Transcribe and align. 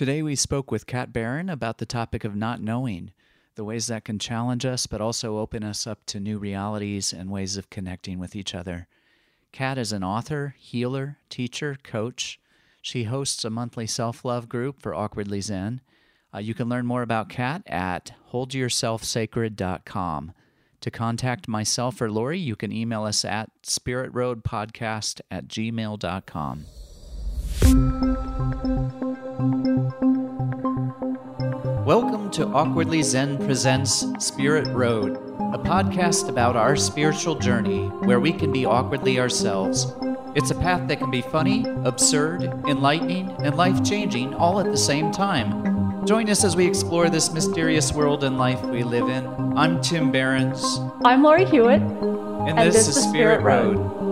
Today 0.00 0.22
we 0.22 0.32
spoke 0.34 0.70
with 0.70 0.86
Kat 0.86 1.12
Barron 1.12 1.50
about 1.50 1.76
the 1.76 1.84
topic 1.84 2.24
of 2.24 2.34
not 2.34 2.62
knowing, 2.62 3.12
the 3.54 3.64
ways 3.64 3.88
that 3.88 4.02
can 4.02 4.18
challenge 4.18 4.64
us 4.64 4.86
but 4.86 5.02
also 5.02 5.36
open 5.36 5.62
us 5.62 5.86
up 5.86 6.06
to 6.06 6.18
new 6.18 6.38
realities 6.38 7.12
and 7.12 7.30
ways 7.30 7.58
of 7.58 7.68
connecting 7.68 8.18
with 8.18 8.34
each 8.34 8.54
other. 8.54 8.88
Kat 9.52 9.76
is 9.76 9.92
an 9.92 10.02
author, 10.02 10.54
healer, 10.58 11.18
teacher, 11.28 11.76
coach. 11.82 12.40
She 12.80 13.04
hosts 13.04 13.44
a 13.44 13.50
monthly 13.50 13.86
self 13.86 14.24
love 14.24 14.48
group 14.48 14.80
for 14.80 14.94
Awkwardly 14.94 15.42
Zen. 15.42 15.82
Uh, 16.32 16.38
you 16.38 16.54
can 16.54 16.70
learn 16.70 16.86
more 16.86 17.02
about 17.02 17.28
Kat 17.28 17.62
at 17.66 18.12
holdyourselfsacred.com. 18.32 20.32
To 20.80 20.90
contact 20.90 21.46
myself 21.46 22.00
or 22.00 22.10
Laurie, 22.10 22.38
you 22.38 22.56
can 22.56 22.72
email 22.72 23.04
us 23.04 23.22
at 23.22 23.50
spiritroadpodcast 23.64 25.20
at 25.30 25.46
gmail.com. 25.46 26.64
Welcome 32.30 32.52
to 32.52 32.56
Awkwardly 32.56 33.02
Zen 33.02 33.38
Presents 33.38 34.06
Spirit 34.24 34.68
Road, 34.68 35.16
a 35.52 35.58
podcast 35.58 36.28
about 36.28 36.54
our 36.54 36.76
spiritual 36.76 37.34
journey 37.34 37.88
where 37.88 38.20
we 38.20 38.32
can 38.32 38.52
be 38.52 38.64
awkwardly 38.64 39.18
ourselves. 39.18 39.92
It's 40.36 40.52
a 40.52 40.54
path 40.54 40.86
that 40.86 41.00
can 41.00 41.10
be 41.10 41.22
funny, 41.22 41.64
absurd, 41.82 42.44
enlightening, 42.68 43.32
and 43.42 43.56
life 43.56 43.82
changing 43.82 44.32
all 44.34 44.60
at 44.60 44.66
the 44.66 44.76
same 44.76 45.10
time. 45.10 46.06
Join 46.06 46.30
us 46.30 46.44
as 46.44 46.54
we 46.54 46.68
explore 46.68 47.10
this 47.10 47.32
mysterious 47.32 47.92
world 47.92 48.22
and 48.22 48.38
life 48.38 48.62
we 48.62 48.84
live 48.84 49.08
in. 49.08 49.26
I'm 49.58 49.82
Tim 49.82 50.12
Behrens. 50.12 50.78
I'm 51.04 51.24
Laurie 51.24 51.46
Hewitt. 51.46 51.82
And, 51.82 52.50
and 52.50 52.58
this, 52.60 52.86
this, 52.86 52.96
is 52.96 53.02
Spirit, 53.02 53.40
Spirit 53.40 53.42
Road. 53.42 53.78
Road. 53.78 54.09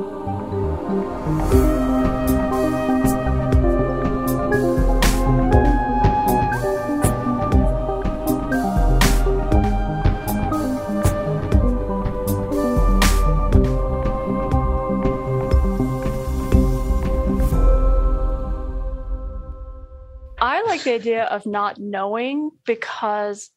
The 20.89 20.95
idea 20.95 21.25
of 21.25 21.45
not 21.45 21.79
knowing 21.79 22.51
because 22.65 23.51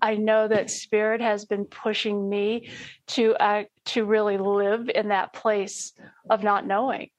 I 0.00 0.14
know 0.14 0.46
that 0.46 0.70
spirit 0.70 1.20
has 1.20 1.44
been 1.44 1.64
pushing 1.64 2.28
me 2.28 2.70
to 3.08 3.34
uh, 3.34 3.64
to 3.86 4.04
really 4.04 4.38
live 4.38 4.88
in 4.88 5.08
that 5.08 5.32
place 5.32 5.92
of 6.30 6.44
not 6.44 6.66
knowing. 6.66 7.10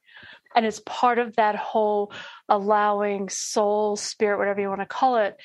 And 0.56 0.64
it's 0.64 0.80
part 0.86 1.18
of 1.18 1.36
that 1.36 1.56
whole 1.56 2.10
allowing 2.48 3.28
soul, 3.28 3.96
spirit, 3.96 4.38
whatever 4.38 4.62
you 4.62 4.68
want 4.68 4.80
to 4.80 4.86
call 4.86 5.18
it, 5.18 5.36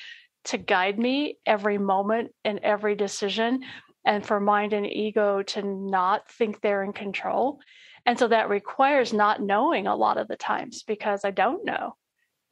to 0.44 0.56
guide 0.56 0.98
me 0.98 1.36
every 1.44 1.76
moment 1.76 2.32
and 2.42 2.58
every 2.60 2.94
decision, 2.94 3.64
and 4.04 4.24
for 4.24 4.40
mind 4.40 4.72
and 4.72 4.86
ego 4.86 5.42
to 5.42 5.62
not 5.62 6.26
think 6.30 6.62
they're 6.62 6.82
in 6.82 6.94
control. 6.94 7.60
And 8.06 8.18
so 8.18 8.28
that 8.28 8.48
requires 8.48 9.12
not 9.12 9.42
knowing 9.42 9.86
a 9.86 9.94
lot 9.94 10.16
of 10.16 10.26
the 10.26 10.36
times 10.36 10.84
because 10.84 11.22
I 11.22 11.32
don't 11.32 11.66
know 11.66 11.96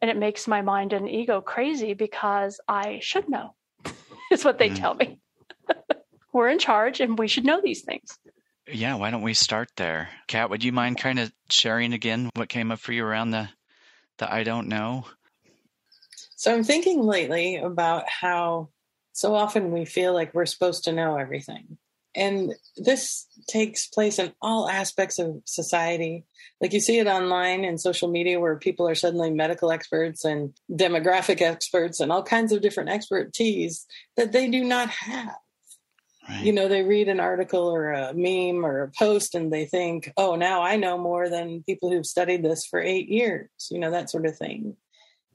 and 0.04 0.10
it 0.10 0.18
makes 0.18 0.46
my 0.46 0.60
mind 0.60 0.92
and 0.92 1.08
ego 1.08 1.40
crazy 1.40 1.94
because 1.94 2.60
I 2.68 2.98
should 3.00 3.26
know. 3.26 3.54
is 4.30 4.44
what 4.44 4.58
they 4.58 4.68
mm. 4.68 4.78
tell 4.78 4.92
me. 4.92 5.18
We're 6.34 6.50
in 6.50 6.58
charge 6.58 7.00
and 7.00 7.18
we 7.18 7.26
should 7.26 7.46
know 7.46 7.62
these 7.64 7.80
things. 7.80 8.18
Yeah, 8.70 8.96
why 8.96 9.10
don't 9.10 9.22
we 9.22 9.32
start 9.32 9.70
there? 9.78 10.10
Kat, 10.28 10.50
would 10.50 10.62
you 10.62 10.72
mind 10.72 10.98
kind 10.98 11.18
of 11.18 11.32
sharing 11.48 11.94
again 11.94 12.28
what 12.34 12.50
came 12.50 12.70
up 12.70 12.80
for 12.80 12.92
you 12.92 13.02
around 13.02 13.30
the 13.30 13.48
the 14.18 14.30
I 14.30 14.42
don't 14.42 14.68
know? 14.68 15.06
So 16.36 16.52
I'm 16.52 16.64
thinking 16.64 17.00
lately 17.00 17.56
about 17.56 18.06
how 18.06 18.68
so 19.12 19.34
often 19.34 19.70
we 19.70 19.86
feel 19.86 20.12
like 20.12 20.34
we're 20.34 20.44
supposed 20.44 20.84
to 20.84 20.92
know 20.92 21.16
everything. 21.16 21.78
And 22.16 22.54
this 22.76 23.26
takes 23.48 23.88
place 23.88 24.18
in 24.18 24.32
all 24.40 24.68
aspects 24.68 25.18
of 25.18 25.42
society. 25.44 26.24
Like 26.60 26.72
you 26.72 26.80
see 26.80 26.98
it 26.98 27.06
online 27.06 27.64
and 27.64 27.80
social 27.80 28.08
media 28.08 28.38
where 28.38 28.56
people 28.56 28.88
are 28.88 28.94
suddenly 28.94 29.30
medical 29.30 29.70
experts 29.70 30.24
and 30.24 30.54
demographic 30.70 31.40
experts 31.40 32.00
and 32.00 32.12
all 32.12 32.22
kinds 32.22 32.52
of 32.52 32.62
different 32.62 32.90
expertise 32.90 33.86
that 34.16 34.32
they 34.32 34.48
do 34.48 34.62
not 34.64 34.88
have. 34.90 35.34
Right. 36.28 36.44
You 36.44 36.52
know, 36.52 36.68
they 36.68 36.82
read 36.82 37.08
an 37.08 37.20
article 37.20 37.66
or 37.66 37.92
a 37.92 38.14
meme 38.14 38.64
or 38.64 38.84
a 38.84 38.90
post 38.98 39.34
and 39.34 39.52
they 39.52 39.66
think, 39.66 40.10
oh, 40.16 40.36
now 40.36 40.62
I 40.62 40.76
know 40.76 40.96
more 40.96 41.28
than 41.28 41.64
people 41.64 41.90
who've 41.90 42.06
studied 42.06 42.42
this 42.42 42.64
for 42.64 42.80
eight 42.80 43.08
years, 43.08 43.50
you 43.70 43.78
know, 43.78 43.90
that 43.90 44.08
sort 44.08 44.24
of 44.24 44.36
thing. 44.36 44.76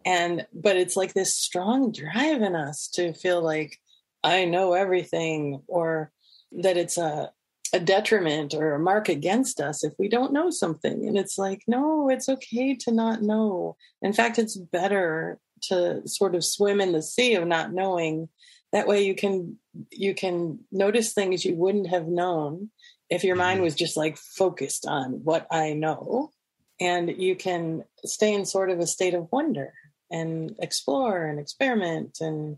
And, 0.06 0.48
but 0.54 0.78
it's 0.78 0.96
like 0.96 1.14
this 1.14 1.38
strong 1.38 1.92
drive 1.92 2.42
in 2.42 2.56
us 2.56 2.90
to 2.94 3.14
feel 3.14 3.42
like 3.42 3.78
I 4.24 4.46
know 4.46 4.74
everything 4.74 5.62
or 5.68 6.12
that 6.52 6.78
it's 6.78 6.98
a 6.98 7.32
a 7.74 7.80
detriment 7.80 8.54
or 8.54 8.74
a 8.74 8.80
mark 8.80 9.10
against 9.10 9.60
us 9.60 9.84
if 9.84 9.94
we 10.00 10.10
don't 10.10 10.34
know 10.34 10.50
something. 10.50 11.08
And 11.08 11.18
it's 11.18 11.38
like, 11.38 11.64
no, 11.68 12.10
it's 12.10 12.30
okay 12.30 12.76
to 12.76 12.92
not 12.92 13.22
know. 13.22 13.78
In 14.02 14.14
fact, 14.14 14.40
it's 14.40 14.58
better 14.58 15.40
to 15.64 16.08
sort 16.08 16.36
of 16.36 16.44
swim 16.44 16.82
in 16.82 16.94
the 16.94 17.02
sea 17.02 17.36
of 17.36 17.48
not 17.48 17.74
knowing. 17.74 18.30
That 18.72 18.88
way 18.88 19.06
you 19.06 19.16
can 19.16 19.58
you 19.92 20.14
can 20.14 20.60
notice 20.72 21.14
things 21.14 21.46
you 21.46 21.56
wouldn't 21.56 21.90
have 21.90 22.08
known 22.08 22.70
if 23.10 23.24
your 23.24 23.36
mind 23.36 23.58
mm-hmm. 23.58 23.66
was 23.66 23.76
just 23.76 23.98
like 23.98 24.18
focused 24.18 24.86
on 24.86 25.24
what 25.24 25.48
I 25.52 25.74
know. 25.74 26.32
And 26.80 27.10
you 27.22 27.36
can 27.36 27.84
stay 28.06 28.34
in 28.34 28.46
sort 28.46 28.70
of 28.70 28.80
a 28.80 28.88
state 28.88 29.14
of 29.14 29.32
wonder 29.32 29.74
and 30.12 30.56
explore 30.60 31.26
and 31.26 31.40
experiment 31.40 32.18
and 32.22 32.58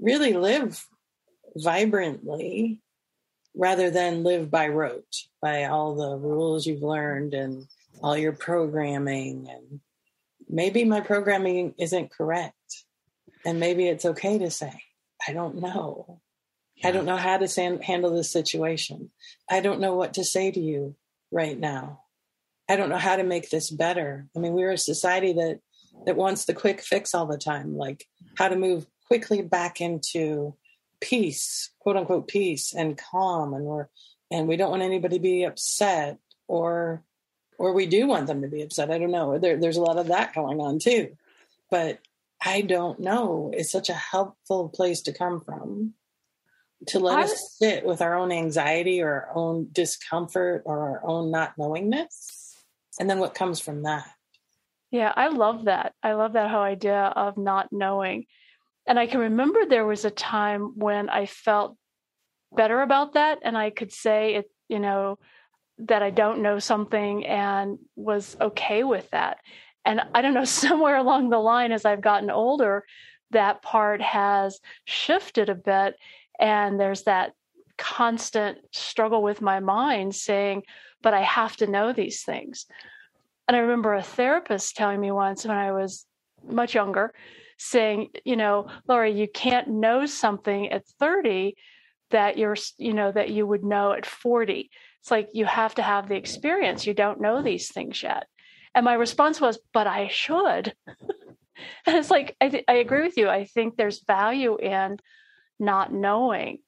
really 0.00 0.32
live 0.32 0.84
vibrantly 1.56 2.82
rather 3.54 3.90
than 3.90 4.24
live 4.24 4.50
by 4.50 4.68
rote 4.68 5.14
by 5.40 5.64
all 5.64 5.94
the 5.94 6.16
rules 6.16 6.66
you've 6.66 6.82
learned 6.82 7.34
and 7.34 7.66
all 8.02 8.16
your 8.16 8.32
programming 8.32 9.48
and 9.48 9.80
maybe 10.48 10.84
my 10.84 11.00
programming 11.00 11.74
isn't 11.78 12.10
correct 12.10 12.84
and 13.44 13.60
maybe 13.60 13.86
it's 13.86 14.04
okay 14.04 14.38
to 14.38 14.50
say. 14.50 14.82
I 15.26 15.32
don't 15.32 15.60
know. 15.60 16.20
Yeah. 16.76 16.88
i 16.88 16.90
don't 16.90 17.06
know 17.06 17.16
how 17.16 17.38
to 17.38 17.46
san- 17.46 17.82
handle 17.82 18.14
this 18.14 18.32
situation. 18.32 19.10
I 19.48 19.60
don't 19.60 19.80
know 19.80 19.94
what 19.94 20.14
to 20.14 20.24
say 20.24 20.50
to 20.50 20.60
you 20.60 20.96
right 21.30 21.58
now. 21.58 22.00
I 22.68 22.76
don't 22.76 22.88
know 22.88 22.98
how 22.98 23.16
to 23.16 23.22
make 23.22 23.50
this 23.50 23.70
better. 23.70 24.26
I 24.34 24.40
mean 24.40 24.52
we're 24.52 24.72
a 24.72 24.78
society 24.78 25.32
that 25.34 25.60
that 26.06 26.16
wants 26.16 26.44
the 26.44 26.54
quick 26.54 26.80
fix 26.80 27.14
all 27.14 27.26
the 27.26 27.38
time 27.38 27.76
like 27.76 28.06
how 28.36 28.48
to 28.48 28.56
move 28.56 28.86
quickly 29.06 29.42
back 29.42 29.80
into 29.80 30.56
peace, 31.04 31.70
quote 31.80 31.96
unquote 31.96 32.28
peace 32.28 32.74
and 32.74 32.98
calm 32.98 33.52
and 33.52 33.64
we're 33.64 33.88
and 34.30 34.48
we 34.48 34.56
don't 34.56 34.70
want 34.70 34.82
anybody 34.82 35.16
to 35.16 35.22
be 35.22 35.44
upset 35.44 36.18
or 36.48 37.04
or 37.58 37.72
we 37.72 37.86
do 37.86 38.06
want 38.06 38.26
them 38.26 38.42
to 38.42 38.48
be 38.48 38.62
upset. 38.62 38.90
I 38.90 38.98
don't 38.98 39.10
know. 39.10 39.38
There, 39.38 39.56
there's 39.56 39.76
a 39.76 39.82
lot 39.82 39.98
of 39.98 40.08
that 40.08 40.34
going 40.34 40.60
on 40.60 40.78
too. 40.78 41.16
But 41.70 42.00
I 42.44 42.62
don't 42.62 43.00
know. 43.00 43.52
It's 43.54 43.70
such 43.70 43.88
a 43.88 43.94
helpful 43.94 44.68
place 44.68 45.02
to 45.02 45.12
come 45.12 45.40
from 45.40 45.94
to 46.88 46.98
let 46.98 47.18
I, 47.18 47.22
us 47.22 47.56
sit 47.58 47.84
with 47.84 48.02
our 48.02 48.16
own 48.16 48.32
anxiety 48.32 49.00
or 49.00 49.08
our 49.08 49.28
own 49.34 49.68
discomfort 49.72 50.62
or 50.64 50.78
our 50.80 51.00
own 51.04 51.30
not 51.30 51.56
knowingness. 51.56 52.56
And 52.98 53.08
then 53.08 53.18
what 53.18 53.34
comes 53.34 53.60
from 53.60 53.82
that. 53.84 54.06
Yeah, 54.90 55.12
I 55.14 55.28
love 55.28 55.64
that. 55.64 55.94
I 56.02 56.12
love 56.12 56.34
that 56.34 56.50
whole 56.50 56.60
idea 56.60 57.12
of 57.16 57.36
not 57.36 57.72
knowing. 57.72 58.26
And 58.86 58.98
I 58.98 59.06
can 59.06 59.20
remember 59.20 59.64
there 59.64 59.86
was 59.86 60.04
a 60.04 60.10
time 60.10 60.72
when 60.76 61.08
I 61.08 61.26
felt 61.26 61.76
better 62.52 62.82
about 62.82 63.14
that 63.14 63.38
and 63.42 63.56
I 63.56 63.70
could 63.70 63.92
say 63.92 64.36
it, 64.36 64.50
you 64.68 64.78
know, 64.78 65.18
that 65.78 66.02
I 66.02 66.10
don't 66.10 66.42
know 66.42 66.58
something 66.58 67.26
and 67.26 67.78
was 67.96 68.36
okay 68.40 68.84
with 68.84 69.10
that. 69.10 69.38
And 69.84 70.00
I 70.14 70.22
don't 70.22 70.34
know, 70.34 70.44
somewhere 70.44 70.96
along 70.96 71.30
the 71.30 71.38
line 71.38 71.72
as 71.72 71.84
I've 71.84 72.00
gotten 72.00 72.30
older, 72.30 72.84
that 73.30 73.62
part 73.62 74.00
has 74.00 74.60
shifted 74.84 75.48
a 75.48 75.54
bit. 75.54 75.96
And 76.38 76.78
there's 76.78 77.02
that 77.02 77.32
constant 77.76 78.58
struggle 78.72 79.22
with 79.22 79.40
my 79.40 79.60
mind 79.60 80.14
saying, 80.14 80.62
but 81.02 81.14
I 81.14 81.22
have 81.22 81.56
to 81.56 81.66
know 81.66 81.92
these 81.92 82.22
things. 82.22 82.66
And 83.48 83.56
I 83.56 83.60
remember 83.60 83.94
a 83.94 84.02
therapist 84.02 84.76
telling 84.76 85.00
me 85.00 85.10
once 85.10 85.44
when 85.44 85.56
I 85.56 85.72
was 85.72 86.06
much 86.46 86.74
younger 86.74 87.12
saying, 87.58 88.10
you 88.24 88.36
know, 88.36 88.68
Laurie, 88.88 89.18
you 89.18 89.28
can't 89.28 89.68
know 89.68 90.06
something 90.06 90.70
at 90.70 90.86
30 90.98 91.54
that 92.10 92.38
you're, 92.38 92.56
you 92.78 92.92
know, 92.92 93.10
that 93.10 93.30
you 93.30 93.46
would 93.46 93.64
know 93.64 93.92
at 93.92 94.06
40. 94.06 94.70
It's 95.00 95.10
like 95.10 95.30
you 95.32 95.44
have 95.44 95.74
to 95.76 95.82
have 95.82 96.08
the 96.08 96.16
experience. 96.16 96.86
You 96.86 96.94
don't 96.94 97.20
know 97.20 97.42
these 97.42 97.70
things 97.70 98.02
yet. 98.02 98.26
And 98.74 98.84
my 98.84 98.94
response 98.94 99.40
was, 99.40 99.58
but 99.72 99.86
I 99.86 100.08
should. 100.08 100.74
and 100.86 101.96
it's 101.96 102.10
like, 102.10 102.36
I, 102.40 102.48
th- 102.48 102.64
I 102.68 102.74
agree 102.74 103.02
with 103.02 103.16
you. 103.16 103.28
I 103.28 103.44
think 103.44 103.76
there's 103.76 104.04
value 104.04 104.56
in 104.58 104.98
not 105.58 105.92
knowing. 105.92 106.58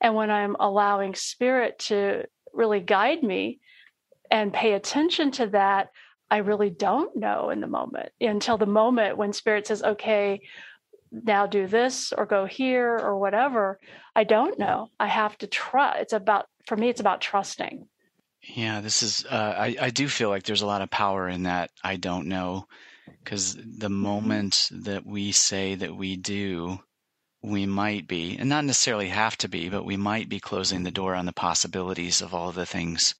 And 0.00 0.14
when 0.14 0.30
I'm 0.30 0.56
allowing 0.58 1.14
spirit 1.14 1.78
to 1.80 2.24
really 2.52 2.80
guide 2.80 3.22
me 3.22 3.60
and 4.30 4.52
pay 4.52 4.72
attention 4.72 5.30
to 5.32 5.46
that, 5.48 5.88
I 6.34 6.38
really 6.38 6.70
don't 6.70 7.14
know 7.14 7.50
in 7.50 7.60
the 7.60 7.68
moment 7.68 8.08
until 8.20 8.58
the 8.58 8.66
moment 8.66 9.16
when 9.16 9.32
spirit 9.32 9.68
says, 9.68 9.84
okay, 9.84 10.40
now 11.12 11.46
do 11.46 11.68
this 11.68 12.12
or 12.12 12.26
go 12.26 12.44
here 12.44 12.98
or 12.98 13.16
whatever. 13.16 13.78
I 14.16 14.24
don't 14.24 14.58
know. 14.58 14.88
I 14.98 15.06
have 15.06 15.38
to 15.38 15.46
trust. 15.46 16.00
It's 16.00 16.12
about, 16.12 16.46
for 16.66 16.76
me, 16.76 16.88
it's 16.88 16.98
about 16.98 17.20
trusting. 17.20 17.86
Yeah, 18.42 18.80
this 18.80 19.04
is, 19.04 19.24
uh, 19.30 19.54
I, 19.56 19.76
I 19.80 19.90
do 19.90 20.08
feel 20.08 20.28
like 20.28 20.42
there's 20.42 20.62
a 20.62 20.66
lot 20.66 20.82
of 20.82 20.90
power 20.90 21.28
in 21.28 21.44
that. 21.44 21.70
I 21.84 21.94
don't 21.94 22.26
know. 22.26 22.66
Because 23.22 23.54
the 23.54 23.62
mm-hmm. 23.62 23.94
moment 23.94 24.70
that 24.72 25.06
we 25.06 25.30
say 25.30 25.76
that 25.76 25.94
we 25.94 26.16
do, 26.16 26.80
we 27.44 27.64
might 27.64 28.08
be, 28.08 28.36
and 28.40 28.48
not 28.48 28.64
necessarily 28.64 29.10
have 29.10 29.38
to 29.38 29.48
be, 29.48 29.68
but 29.68 29.84
we 29.84 29.96
might 29.96 30.28
be 30.28 30.40
closing 30.40 30.82
the 30.82 30.90
door 30.90 31.14
on 31.14 31.26
the 31.26 31.32
possibilities 31.32 32.22
of 32.22 32.34
all 32.34 32.48
of 32.48 32.56
the 32.56 32.66
things 32.66 33.14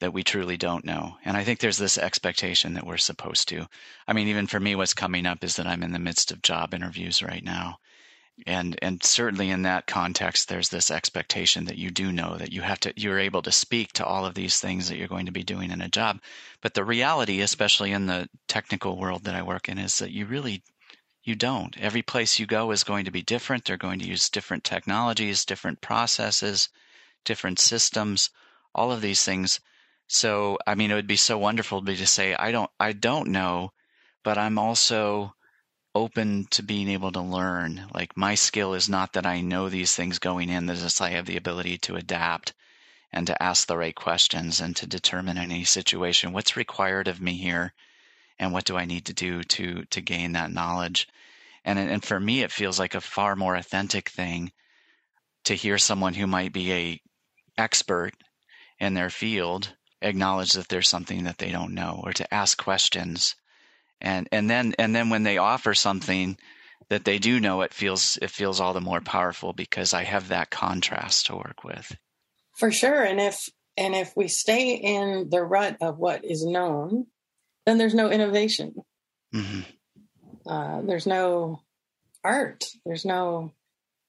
that 0.00 0.12
we 0.12 0.24
truly 0.24 0.56
don't 0.56 0.84
know. 0.84 1.16
And 1.24 1.36
I 1.36 1.44
think 1.44 1.60
there's 1.60 1.78
this 1.78 1.98
expectation 1.98 2.74
that 2.74 2.86
we're 2.86 2.96
supposed 2.96 3.48
to. 3.48 3.66
I 4.08 4.12
mean, 4.12 4.28
even 4.28 4.46
for 4.46 4.58
me, 4.58 4.74
what's 4.74 4.94
coming 4.94 5.26
up 5.26 5.44
is 5.44 5.56
that 5.56 5.66
I'm 5.66 5.82
in 5.82 5.92
the 5.92 5.98
midst 5.98 6.32
of 6.32 6.42
job 6.42 6.74
interviews 6.74 7.22
right 7.22 7.44
now. 7.44 7.78
And 8.46 8.78
and 8.80 9.02
certainly 9.02 9.50
in 9.50 9.62
that 9.62 9.86
context, 9.86 10.48
there's 10.48 10.70
this 10.70 10.90
expectation 10.90 11.66
that 11.66 11.76
you 11.76 11.90
do 11.90 12.10
know 12.10 12.36
that 12.38 12.52
you 12.52 12.62
have 12.62 12.80
to 12.80 12.92
you're 12.96 13.18
able 13.18 13.42
to 13.42 13.52
speak 13.52 13.92
to 13.94 14.04
all 14.04 14.24
of 14.24 14.34
these 14.34 14.58
things 14.58 14.88
that 14.88 14.96
you're 14.96 15.08
going 15.08 15.26
to 15.26 15.32
be 15.32 15.42
doing 15.42 15.70
in 15.70 15.82
a 15.82 15.88
job. 15.88 16.20
But 16.62 16.72
the 16.72 16.84
reality, 16.84 17.42
especially 17.42 17.92
in 17.92 18.06
the 18.06 18.28
technical 18.48 18.96
world 18.96 19.24
that 19.24 19.34
I 19.34 19.42
work 19.42 19.68
in, 19.68 19.78
is 19.78 19.98
that 19.98 20.12
you 20.12 20.24
really 20.24 20.62
you 21.22 21.34
don't. 21.34 21.76
Every 21.78 22.02
place 22.02 22.38
you 22.38 22.46
go 22.46 22.70
is 22.70 22.82
going 22.82 23.04
to 23.04 23.10
be 23.10 23.22
different. 23.22 23.66
They're 23.66 23.76
going 23.76 23.98
to 23.98 24.08
use 24.08 24.30
different 24.30 24.64
technologies, 24.64 25.44
different 25.44 25.82
processes, 25.82 26.70
different 27.26 27.58
systems, 27.58 28.30
all 28.74 28.90
of 28.90 29.02
these 29.02 29.22
things. 29.22 29.60
So, 30.12 30.58
I 30.66 30.74
mean, 30.74 30.90
it 30.90 30.94
would 30.94 31.06
be 31.06 31.14
so 31.14 31.38
wonderful 31.38 31.78
to 31.78 31.84
be 31.84 31.96
to 31.96 32.04
say, 32.04 32.34
I 32.34 32.50
don't, 32.50 32.68
I 32.80 32.92
don't 32.92 33.28
know, 33.28 33.72
but 34.24 34.38
I'm 34.38 34.58
also 34.58 35.36
open 35.94 36.46
to 36.50 36.64
being 36.64 36.88
able 36.88 37.12
to 37.12 37.20
learn. 37.20 37.88
Like 37.94 38.16
my 38.16 38.34
skill 38.34 38.74
is 38.74 38.88
not 38.88 39.12
that 39.12 39.24
I 39.24 39.40
know 39.40 39.68
these 39.68 39.94
things 39.94 40.18
going 40.18 40.48
in, 40.48 40.66
that 40.66 41.00
I 41.00 41.10
have 41.10 41.26
the 41.26 41.36
ability 41.36 41.78
to 41.78 41.94
adapt 41.94 42.54
and 43.12 43.24
to 43.28 43.40
ask 43.40 43.68
the 43.68 43.76
right 43.76 43.94
questions 43.94 44.60
and 44.60 44.74
to 44.74 44.86
determine 44.88 45.38
in 45.38 45.44
any 45.44 45.62
situation 45.62 46.32
what's 46.32 46.56
required 46.56 47.06
of 47.06 47.20
me 47.20 47.34
here 47.34 47.72
and 48.36 48.52
what 48.52 48.64
do 48.64 48.76
I 48.76 48.86
need 48.86 49.04
to 49.06 49.12
do 49.12 49.44
to 49.44 49.84
to 49.84 50.00
gain 50.00 50.32
that 50.32 50.50
knowledge. 50.50 51.06
And 51.64 51.78
and 51.78 52.04
for 52.04 52.18
me, 52.18 52.42
it 52.42 52.50
feels 52.50 52.80
like 52.80 52.96
a 52.96 53.00
far 53.00 53.36
more 53.36 53.54
authentic 53.54 54.08
thing 54.08 54.50
to 55.44 55.54
hear 55.54 55.78
someone 55.78 56.14
who 56.14 56.26
might 56.26 56.52
be 56.52 56.72
a 56.72 57.00
expert 57.56 58.14
in 58.80 58.94
their 58.94 59.10
field 59.10 59.76
acknowledge 60.02 60.52
that 60.52 60.68
there's 60.68 60.88
something 60.88 61.24
that 61.24 61.38
they 61.38 61.50
don't 61.50 61.74
know 61.74 62.00
or 62.04 62.12
to 62.12 62.34
ask 62.34 62.62
questions 62.62 63.34
and 64.00 64.28
and 64.32 64.48
then 64.48 64.74
and 64.78 64.94
then 64.94 65.10
when 65.10 65.22
they 65.22 65.38
offer 65.38 65.74
something 65.74 66.36
that 66.88 67.04
they 67.04 67.18
do 67.18 67.38
know 67.38 67.60
it 67.60 67.74
feels 67.74 68.18
it 68.22 68.30
feels 68.30 68.60
all 68.60 68.72
the 68.72 68.80
more 68.80 69.00
powerful 69.00 69.52
because 69.52 69.92
i 69.92 70.02
have 70.02 70.28
that 70.28 70.50
contrast 70.50 71.26
to 71.26 71.36
work 71.36 71.64
with 71.64 71.94
for 72.56 72.70
sure 72.70 73.02
and 73.02 73.20
if 73.20 73.48
and 73.76 73.94
if 73.94 74.12
we 74.16 74.26
stay 74.26 74.74
in 74.74 75.28
the 75.30 75.42
rut 75.42 75.76
of 75.80 75.98
what 75.98 76.24
is 76.24 76.44
known 76.44 77.06
then 77.66 77.78
there's 77.78 77.94
no 77.94 78.10
innovation. 78.10 78.74
Mm-hmm. 79.34 79.60
Uh, 80.50 80.82
there's 80.82 81.06
no 81.06 81.62
art. 82.24 82.64
There's 82.84 83.04
no 83.04 83.52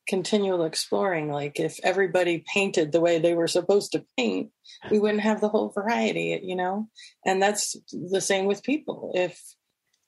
continual 0.07 0.63
exploring. 0.63 1.31
Like 1.31 1.59
if 1.59 1.79
everybody 1.83 2.43
painted 2.53 2.91
the 2.91 3.01
way 3.01 3.19
they 3.19 3.33
were 3.33 3.47
supposed 3.47 3.91
to 3.91 4.05
paint, 4.17 4.51
we 4.89 4.99
wouldn't 4.99 5.21
have 5.21 5.41
the 5.41 5.49
whole 5.49 5.69
variety, 5.69 6.39
you 6.43 6.55
know? 6.55 6.89
And 7.25 7.41
that's 7.41 7.75
the 7.91 8.21
same 8.21 8.45
with 8.45 8.63
people. 8.63 9.11
If 9.15 9.55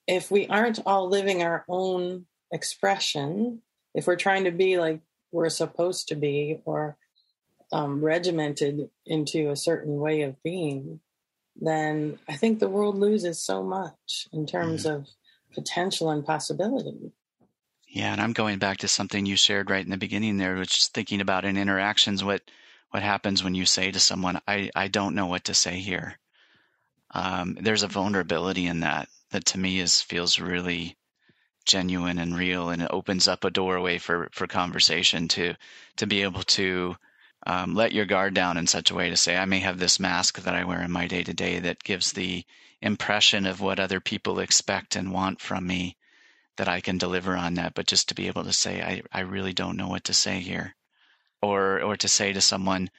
if 0.06 0.30
we 0.30 0.48
aren't 0.48 0.80
all 0.86 1.08
living 1.08 1.44
our 1.44 1.64
own 1.70 2.26
expression, 2.52 3.62
if 3.94 4.06
we're 4.06 4.18
trying 4.18 4.44
to 4.44 4.52
be 4.52 4.78
like 4.78 5.00
we're 5.32 5.50
supposed 5.50 6.10
to 6.10 6.16
be 6.16 6.60
or 6.66 6.98
um, 7.72 8.04
regimented 8.04 8.90
into 9.06 9.50
a 9.50 9.56
certain 9.56 9.98
way 9.98 10.22
of 10.22 10.42
being, 10.44 11.00
then 11.56 12.20
I 12.28 12.36
think 12.36 12.60
the 12.60 12.70
world 12.70 12.98
loses 12.98 13.42
so 13.42 13.64
much 13.64 14.28
in 14.32 14.46
terms 14.46 14.86
mm. 14.86 14.94
of 14.94 15.08
potential 15.54 16.10
and 16.10 16.26
possibility. 16.26 17.12
Yeah, 17.94 18.12
and 18.12 18.20
I'm 18.20 18.34
going 18.34 18.58
back 18.58 18.80
to 18.80 18.88
something 18.88 19.28
you 19.28 19.38
shared 19.38 19.70
right 19.70 19.86
in 19.86 19.92
the 19.92 19.98
beginning 19.98 20.38
there, 20.38 20.56
which 20.56 20.82
is 20.82 20.88
thinking 20.88 21.22
about 21.22 21.46
in 21.46 21.58
interactions 21.58 22.24
what 22.24 22.42
what 22.90 23.04
happens 23.04 23.44
when 23.44 23.54
you 23.54 23.68
say 23.68 23.92
to 23.92 24.00
someone, 24.00 24.42
"I 24.48 24.72
I 24.76 24.88
don't 24.88 25.14
know 25.14 25.28
what 25.28 25.44
to 25.44 25.54
say 25.54 25.80
here." 25.80 26.18
Um, 27.12 27.56
there's 27.62 27.84
a 27.84 27.88
vulnerability 27.88 28.66
in 28.66 28.80
that 28.80 29.10
that 29.30 29.46
to 29.46 29.60
me 29.60 29.80
is 29.80 30.02
feels 30.02 30.40
really 30.40 30.98
genuine 31.66 32.20
and 32.20 32.38
real, 32.38 32.70
and 32.72 32.82
it 32.82 32.90
opens 32.92 33.28
up 33.28 33.44
a 33.44 33.52
doorway 33.52 34.00
for 34.00 34.30
for 34.34 34.48
conversation 34.48 35.28
to 35.30 35.56
to 35.98 36.08
be 36.08 36.24
able 36.24 36.44
to 36.44 36.98
um, 37.46 37.76
let 37.76 37.94
your 37.94 38.06
guard 38.06 38.34
down 38.34 38.58
in 38.58 38.68
such 38.68 38.92
a 38.92 38.96
way 38.96 39.10
to 39.12 39.18
say, 39.18 39.38
I 39.38 39.46
may 39.46 39.60
have 39.60 39.80
this 39.80 40.00
mask 40.00 40.40
that 40.42 40.56
I 40.56 40.64
wear 40.66 40.82
in 40.82 40.92
my 40.92 41.08
day 41.08 41.24
to 41.24 41.34
day 41.34 41.60
that 41.60 41.84
gives 41.84 42.14
the 42.14 42.46
impression 42.82 43.46
of 43.46 43.62
what 43.62 43.80
other 43.80 44.00
people 44.00 44.40
expect 44.40 44.96
and 44.96 45.14
want 45.14 45.42
from 45.42 45.68
me 45.68 45.96
that 46.58 46.68
I 46.68 46.82
can 46.82 46.98
deliver 46.98 47.36
on 47.36 47.56
that. 47.56 47.74
But 47.74 47.88
just 47.88 48.10
to 48.10 48.16
be 48.16 48.28
able 48.28 48.44
to 48.44 48.54
say, 48.54 48.82
I, 48.82 49.02
I 49.12 49.22
really 49.22 49.54
don't 49.54 49.78
know 49.78 49.88
what 49.88 50.06
to 50.06 50.14
say 50.14 50.40
here. 50.40 50.76
Or, 51.42 51.82
or 51.82 51.98
to 51.98 52.08
say 52.08 52.32
to 52.34 52.42
someone, 52.42 52.90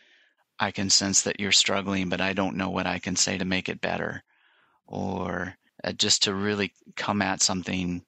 I 0.59 0.71
can 0.71 0.91
sense 0.91 1.23
that 1.23 1.41
you're 1.41 1.53
struggling, 1.53 2.09
but 2.09 2.21
I 2.21 2.33
don't 2.33 2.57
know 2.57 2.71
what 2.71 2.87
I 2.87 2.99
can 2.99 3.17
say 3.17 3.39
to 3.39 3.45
make 3.45 3.69
it 3.69 3.81
better. 3.81 4.23
Or 4.87 5.57
uh, 5.83 5.93
just 5.93 6.25
to 6.25 6.35
really 6.35 6.73
come 6.97 7.23
at 7.23 7.43
something 7.43 8.05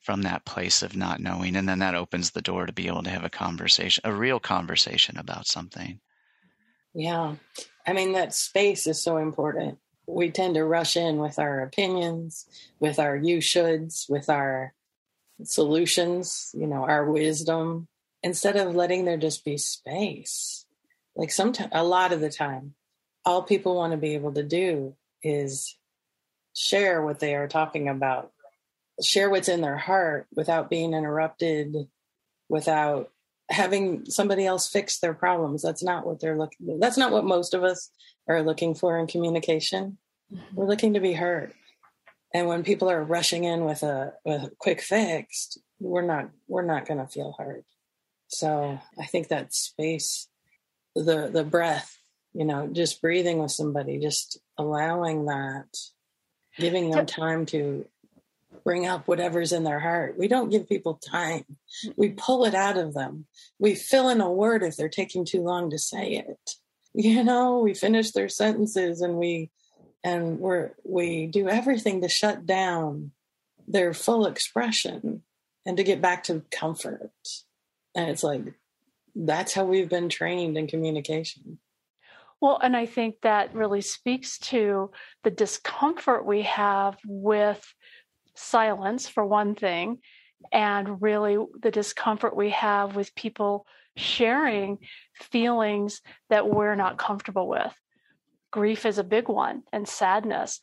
from 0.00 0.22
that 0.22 0.44
place 0.44 0.82
of 0.82 0.96
not 0.96 1.20
knowing. 1.20 1.56
And 1.56 1.68
then 1.68 1.78
that 1.78 1.94
opens 1.94 2.30
the 2.30 2.42
door 2.42 2.66
to 2.66 2.72
be 2.72 2.88
able 2.88 3.04
to 3.04 3.10
have 3.10 3.24
a 3.24 3.30
conversation, 3.30 4.02
a 4.04 4.12
real 4.12 4.40
conversation 4.40 5.16
about 5.16 5.46
something. 5.46 6.00
Yeah. 6.92 7.36
I 7.86 7.92
mean, 7.92 8.12
that 8.12 8.34
space 8.34 8.86
is 8.86 9.02
so 9.02 9.16
important. 9.16 9.78
We 10.14 10.30
tend 10.30 10.54
to 10.54 10.64
rush 10.64 10.96
in 10.96 11.18
with 11.18 11.38
our 11.38 11.60
opinions, 11.60 12.46
with 12.80 12.98
our 12.98 13.16
you 13.16 13.38
shoulds, 13.38 14.08
with 14.08 14.28
our 14.28 14.74
solutions, 15.44 16.50
you 16.54 16.66
know, 16.66 16.84
our 16.84 17.10
wisdom, 17.10 17.88
instead 18.22 18.56
of 18.56 18.74
letting 18.74 19.04
there 19.04 19.16
just 19.16 19.44
be 19.44 19.56
space. 19.58 20.66
Like 21.16 21.30
sometimes, 21.30 21.70
a 21.72 21.84
lot 21.84 22.12
of 22.12 22.20
the 22.20 22.30
time, 22.30 22.74
all 23.24 23.42
people 23.42 23.76
want 23.76 23.92
to 23.92 23.96
be 23.96 24.14
able 24.14 24.32
to 24.34 24.42
do 24.42 24.94
is 25.22 25.76
share 26.54 27.02
what 27.02 27.20
they 27.20 27.34
are 27.34 27.48
talking 27.48 27.88
about 27.88 28.32
share 29.00 29.30
what's 29.30 29.48
in 29.48 29.60
their 29.60 29.76
heart 29.76 30.26
without 30.34 30.68
being 30.68 30.92
interrupted, 30.94 31.74
without 32.48 33.10
having 33.48 34.04
somebody 34.06 34.46
else 34.46 34.68
fix 34.68 34.98
their 34.98 35.14
problems. 35.14 35.62
That's 35.62 35.82
not 35.82 36.06
what 36.06 36.20
they're 36.20 36.38
looking. 36.38 36.78
That's 36.78 36.96
not 36.96 37.12
what 37.12 37.24
most 37.24 37.54
of 37.54 37.64
us 37.64 37.90
are 38.28 38.42
looking 38.42 38.74
for 38.74 38.98
in 38.98 39.06
communication. 39.06 39.98
Mm-hmm. 40.32 40.54
We're 40.54 40.66
looking 40.66 40.94
to 40.94 41.00
be 41.00 41.12
heard. 41.12 41.52
And 42.34 42.48
when 42.48 42.62
people 42.62 42.90
are 42.90 43.02
rushing 43.02 43.44
in 43.44 43.64
with 43.64 43.82
a, 43.82 44.14
with 44.24 44.44
a 44.44 44.52
quick 44.58 44.80
fix, 44.80 45.58
we're 45.80 46.02
not 46.02 46.30
we're 46.48 46.62
not 46.64 46.86
going 46.86 47.00
to 47.00 47.06
feel 47.06 47.34
heard. 47.38 47.64
So 48.28 48.78
I 48.98 49.06
think 49.06 49.28
that 49.28 49.52
space, 49.52 50.28
the 50.94 51.28
the 51.30 51.44
breath, 51.44 51.98
you 52.32 52.44
know, 52.44 52.68
just 52.68 53.02
breathing 53.02 53.38
with 53.38 53.50
somebody, 53.50 53.98
just 53.98 54.38
allowing 54.56 55.26
that, 55.26 55.66
giving 56.58 56.90
them 56.90 57.04
time 57.04 57.44
to 57.46 57.84
bring 58.64 58.86
up 58.86 59.08
whatever's 59.08 59.52
in 59.52 59.64
their 59.64 59.80
heart. 59.80 60.16
We 60.18 60.28
don't 60.28 60.50
give 60.50 60.68
people 60.68 60.94
time. 60.94 61.44
We 61.96 62.10
pull 62.10 62.44
it 62.44 62.54
out 62.54 62.78
of 62.78 62.94
them. 62.94 63.26
We 63.58 63.74
fill 63.74 64.08
in 64.08 64.20
a 64.20 64.30
word 64.30 64.62
if 64.62 64.76
they're 64.76 64.88
taking 64.88 65.24
too 65.24 65.42
long 65.42 65.70
to 65.70 65.78
say 65.78 66.12
it. 66.12 66.54
You 66.94 67.24
know, 67.24 67.60
we 67.60 67.72
finish 67.72 68.10
their 68.10 68.28
sentences 68.28 69.00
and 69.00 69.16
we 69.16 69.50
and 70.04 70.38
we're 70.38 70.72
we 70.84 71.26
do 71.26 71.48
everything 71.48 72.00
to 72.02 72.08
shut 72.08 72.46
down 72.46 73.12
their 73.68 73.94
full 73.94 74.26
expression 74.26 75.22
and 75.64 75.76
to 75.76 75.84
get 75.84 76.02
back 76.02 76.24
to 76.24 76.42
comfort. 76.50 77.10
And 77.94 78.10
it's 78.10 78.22
like 78.22 78.54
that's 79.14 79.52
how 79.52 79.64
we've 79.64 79.88
been 79.88 80.08
trained 80.08 80.56
in 80.56 80.66
communication. 80.66 81.58
Well, 82.40 82.58
and 82.60 82.76
I 82.76 82.86
think 82.86 83.16
that 83.22 83.54
really 83.54 83.82
speaks 83.82 84.38
to 84.38 84.90
the 85.22 85.30
discomfort 85.30 86.26
we 86.26 86.42
have 86.42 86.96
with 87.06 87.64
silence, 88.34 89.06
for 89.06 89.24
one 89.24 89.54
thing, 89.54 89.98
and 90.50 91.00
really 91.00 91.38
the 91.60 91.70
discomfort 91.70 92.34
we 92.34 92.50
have 92.50 92.96
with 92.96 93.14
people 93.14 93.66
sharing 93.96 94.78
feelings 95.14 96.00
that 96.30 96.48
we're 96.48 96.74
not 96.74 96.98
comfortable 96.98 97.46
with. 97.46 97.72
Grief 98.52 98.86
is 98.86 98.98
a 98.98 99.04
big 99.04 99.28
one, 99.28 99.64
and 99.72 99.88
sadness. 99.88 100.60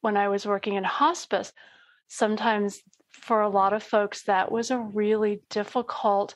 When 0.00 0.16
I 0.16 0.28
was 0.28 0.46
working 0.46 0.74
in 0.74 0.84
hospice, 0.84 1.52
sometimes 2.08 2.80
for 3.10 3.40
a 3.40 3.48
lot 3.48 3.72
of 3.72 3.82
folks, 3.82 4.24
that 4.24 4.50
was 4.50 4.70
a 4.70 4.78
really 4.78 5.40
difficult 5.50 6.34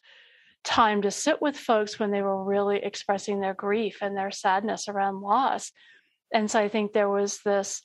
time 0.63 1.03
to 1.03 1.11
sit 1.11 1.41
with 1.41 1.57
folks 1.57 1.99
when 1.99 2.11
they 2.11 2.23
were 2.23 2.45
really 2.45 2.79
expressing 2.83 3.41
their 3.41 3.55
grief 3.55 3.99
and 4.03 4.17
their 4.17 4.31
sadness 4.31 4.89
around 4.89 5.21
loss. 5.21 5.73
And 6.33 6.51
so 6.51 6.61
I 6.61 6.69
think 6.69 6.93
there 6.93 7.09
was 7.09 7.41
this 7.45 7.83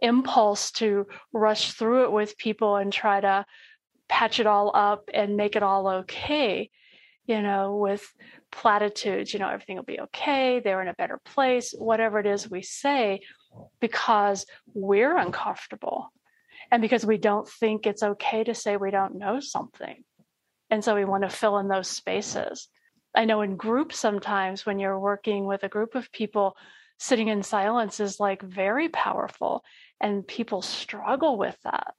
impulse 0.00 0.70
to 0.72 1.06
rush 1.32 1.72
through 1.72 2.04
it 2.04 2.12
with 2.12 2.38
people 2.38 2.76
and 2.76 2.92
try 2.92 3.20
to 3.20 3.44
patch 4.08 4.38
it 4.38 4.46
all 4.46 4.70
up 4.74 5.08
and 5.12 5.36
make 5.36 5.56
it 5.56 5.62
all 5.62 5.88
okay, 5.88 6.70
you 7.26 7.42
know, 7.42 7.76
with 7.76 8.06
platitudes, 8.56 9.34
you 9.34 9.38
know, 9.38 9.48
everything 9.48 9.76
will 9.76 9.84
be 9.84 10.00
okay, 10.00 10.60
they're 10.60 10.80
in 10.80 10.88
a 10.88 10.94
better 10.94 11.20
place, 11.24 11.74
whatever 11.76 12.18
it 12.18 12.26
is 12.26 12.50
we 12.50 12.62
say, 12.62 13.20
because 13.80 14.46
we're 14.72 15.16
uncomfortable 15.16 16.10
and 16.72 16.80
because 16.80 17.04
we 17.04 17.18
don't 17.18 17.46
think 17.46 17.86
it's 17.86 18.02
okay 18.02 18.42
to 18.44 18.54
say 18.54 18.76
we 18.76 18.90
don't 18.90 19.18
know 19.18 19.40
something. 19.40 20.02
And 20.70 20.82
so 20.82 20.94
we 20.94 21.04
want 21.04 21.22
to 21.22 21.28
fill 21.28 21.58
in 21.58 21.68
those 21.68 21.86
spaces. 21.86 22.68
I 23.14 23.26
know 23.26 23.42
in 23.42 23.56
groups 23.56 23.98
sometimes 23.98 24.64
when 24.64 24.78
you're 24.78 24.98
working 24.98 25.44
with 25.44 25.62
a 25.62 25.68
group 25.68 25.94
of 25.94 26.10
people, 26.10 26.56
sitting 26.98 27.28
in 27.28 27.42
silence 27.42 28.00
is 28.00 28.18
like 28.18 28.40
very 28.40 28.88
powerful 28.88 29.62
and 30.00 30.26
people 30.26 30.62
struggle 30.62 31.36
with 31.36 31.56
that. 31.64 31.94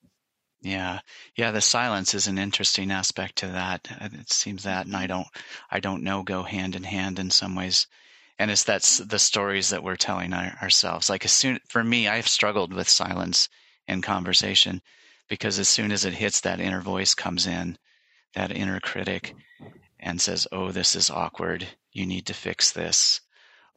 Yeah. 0.67 0.99
Yeah, 1.37 1.51
the 1.51 1.61
silence 1.61 2.13
is 2.13 2.27
an 2.27 2.37
interesting 2.37 2.91
aspect 2.91 3.37
to 3.37 3.47
that. 3.47 3.87
It 4.01 4.29
seems 4.29 4.63
that 4.63 4.85
and 4.85 4.97
I 4.97 5.03
mm-hmm. 5.03 5.07
don't 5.07 5.27
I 5.71 5.79
don't 5.79 6.03
know 6.03 6.23
go 6.23 6.43
hand 6.43 6.75
in 6.75 6.83
hand 6.83 7.19
in 7.19 7.31
some 7.31 7.55
ways. 7.55 7.87
And 8.37 8.51
it's 8.51 8.65
that's 8.65 8.97
the 8.97 9.17
stories 9.17 9.69
that 9.69 9.81
we're 9.81 9.95
telling 9.95 10.33
our, 10.33 10.57
ourselves. 10.61 11.09
Like 11.09 11.23
as 11.23 11.31
soon 11.31 11.61
for 11.69 11.85
me, 11.85 12.09
I've 12.09 12.27
struggled 12.27 12.73
with 12.73 12.89
silence 12.89 13.47
in 13.87 14.01
conversation 14.01 14.81
because 15.29 15.57
as 15.57 15.69
soon 15.69 15.93
as 15.93 16.03
it 16.03 16.15
hits 16.15 16.41
that 16.41 16.59
inner 16.59 16.81
voice 16.81 17.15
comes 17.15 17.47
in, 17.47 17.77
that 18.33 18.51
inner 18.51 18.81
critic 18.81 19.35
and 20.01 20.19
says, 20.19 20.47
"Oh, 20.51 20.71
this 20.73 20.97
is 20.97 21.09
awkward. 21.09 21.65
You 21.93 22.05
need 22.05 22.25
to 22.25 22.33
fix 22.33 22.71
this." 22.71 23.21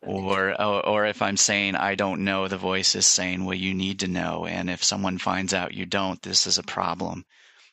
Or, 0.02 0.58
or 0.60 1.06
if 1.06 1.20
I'm 1.20 1.36
saying 1.36 1.74
I 1.74 1.94
don't 1.94 2.24
know, 2.24 2.48
the 2.48 2.56
voice 2.56 2.94
is 2.94 3.06
saying, 3.06 3.44
"Well, 3.44 3.56
you 3.56 3.74
need 3.74 4.00
to 4.00 4.08
know." 4.08 4.46
And 4.46 4.70
if 4.70 4.82
someone 4.82 5.18
finds 5.18 5.52
out 5.52 5.74
you 5.74 5.84
don't, 5.84 6.20
this 6.22 6.46
is 6.46 6.56
a 6.56 6.62
problem. 6.62 7.26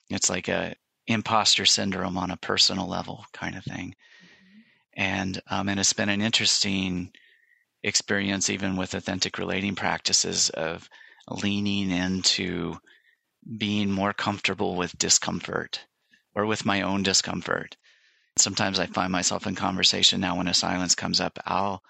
It's 0.10 0.30
like 0.30 0.50
a 0.50 0.76
imposter 1.08 1.66
syndrome 1.66 2.18
on 2.18 2.32
a 2.32 2.38
personal 2.38 2.88
level 2.88 3.26
kind 3.32 3.56
of 3.56 3.64
thing. 3.64 3.96
Mm-hmm. 4.24 5.02
And 5.02 5.42
um, 5.50 5.70
and 5.70 5.80
it's 5.80 5.94
been 5.94 6.10
an 6.10 6.22
interesting 6.22 7.12
experience, 7.82 8.50
even 8.50 8.76
with 8.76 8.94
authentic 8.94 9.38
relating 9.38 9.76
practices, 9.76 10.50
of 10.50 10.90
leaning 11.30 11.92
into 11.92 12.78
being 13.58 13.90
more 13.92 14.14
comfortable 14.14 14.76
with 14.76 14.98
discomfort 14.98 15.86
or 16.36 16.46
with 16.46 16.66
my 16.66 16.82
own 16.82 17.04
discomfort. 17.04 17.78
Sometimes 18.38 18.80
I 18.80 18.86
find 18.86 19.12
myself 19.12 19.48
in 19.48 19.56
conversation 19.56 20.20
now 20.20 20.38
when 20.38 20.48
a 20.48 20.54
silence 20.54 20.94
comes 20.94 21.22
up, 21.22 21.40
I'll 21.46 21.82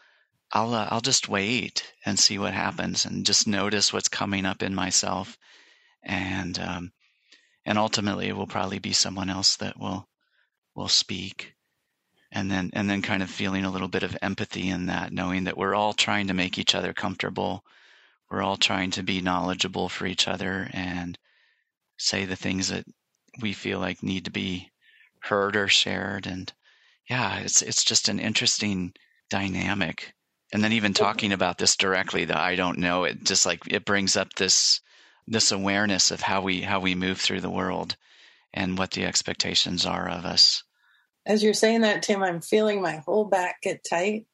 I'll 0.52 0.74
uh, 0.74 0.88
I'll 0.92 1.02
just 1.02 1.28
wait 1.28 1.94
and 2.06 2.18
see 2.18 2.40
what 2.40 2.54
happens 2.54 3.06
and 3.06 3.26
just 3.26 3.48
notice 3.48 3.92
what's 3.92 4.10
coming 4.10 4.46
up 4.46 4.64
in 4.64 4.74
myself. 4.74 5.38
And 6.04 6.58
um, 6.60 6.92
and 7.66 7.78
ultimately 7.78 8.28
it 8.30 8.36
will 8.36 8.48
probably 8.48 8.80
be 8.80 8.94
someone 8.94 9.30
else 9.30 9.58
that 9.58 9.78
will 9.80 10.08
will 10.76 10.88
speak. 10.88 11.54
And 12.32 12.50
then 12.52 12.72
and 12.74 12.90
then 12.90 13.02
kind 13.02 13.24
of 13.24 13.30
feeling 13.30 13.66
a 13.66 13.72
little 13.72 13.90
bit 13.90 14.04
of 14.04 14.18
empathy 14.22 14.70
in 14.70 14.86
that 14.88 15.12
knowing 15.12 15.46
that 15.46 15.58
we're 15.58 15.76
all 15.76 15.94
trying 15.94 16.28
to 16.28 16.34
make 16.34 16.58
each 16.58 16.76
other 16.76 16.94
comfortable. 16.94 17.64
We're 18.30 18.44
all 18.44 18.58
trying 18.58 18.92
to 18.92 19.04
be 19.04 19.22
knowledgeable 19.22 19.90
for 19.90 20.06
each 20.06 20.28
other 20.28 20.70
and 20.74 21.18
say 21.98 22.26
the 22.26 22.36
things 22.36 22.70
that 22.70 22.86
we 23.42 23.54
feel 23.54 23.80
like 23.80 24.04
need 24.04 24.26
to 24.26 24.32
be 24.32 24.72
heard 25.22 25.56
or 25.58 25.68
shared. 25.68 26.26
And 26.28 26.54
yeah 27.10 27.40
it's 27.40 27.62
it's 27.62 27.84
just 27.84 28.10
an 28.10 28.20
interesting 28.20 28.94
dynamic 29.30 30.14
and 30.54 30.64
then 30.64 30.74
even 30.74 30.94
talking 30.94 31.34
about 31.34 31.58
this 31.58 31.76
directly 31.76 32.26
that 32.26 32.38
i 32.38 32.56
don't 32.56 32.78
know 32.78 33.04
it 33.04 33.24
just 33.24 33.46
like 33.46 33.62
it 33.72 33.86
brings 33.86 34.16
up 34.16 34.34
this 34.34 34.82
this 35.28 35.52
awareness 35.52 36.12
of 36.12 36.22
how 36.22 36.42
we 36.42 36.62
how 36.62 36.80
we 36.80 36.96
move 36.96 37.20
through 37.20 37.42
the 37.42 37.50
world 37.50 37.96
and 38.54 38.78
what 38.78 38.92
the 38.92 39.06
expectations 39.06 39.86
are 39.86 40.10
of 40.10 40.26
us. 40.26 40.64
As 41.26 41.44
you're 41.44 41.54
saying 41.54 41.82
that 41.82 42.02
tim 42.02 42.24
i'm 42.24 42.42
feeling 42.42 42.82
my 42.82 42.98
whole 43.06 43.26
back 43.26 43.62
get 43.62 43.86
tight. 43.88 44.26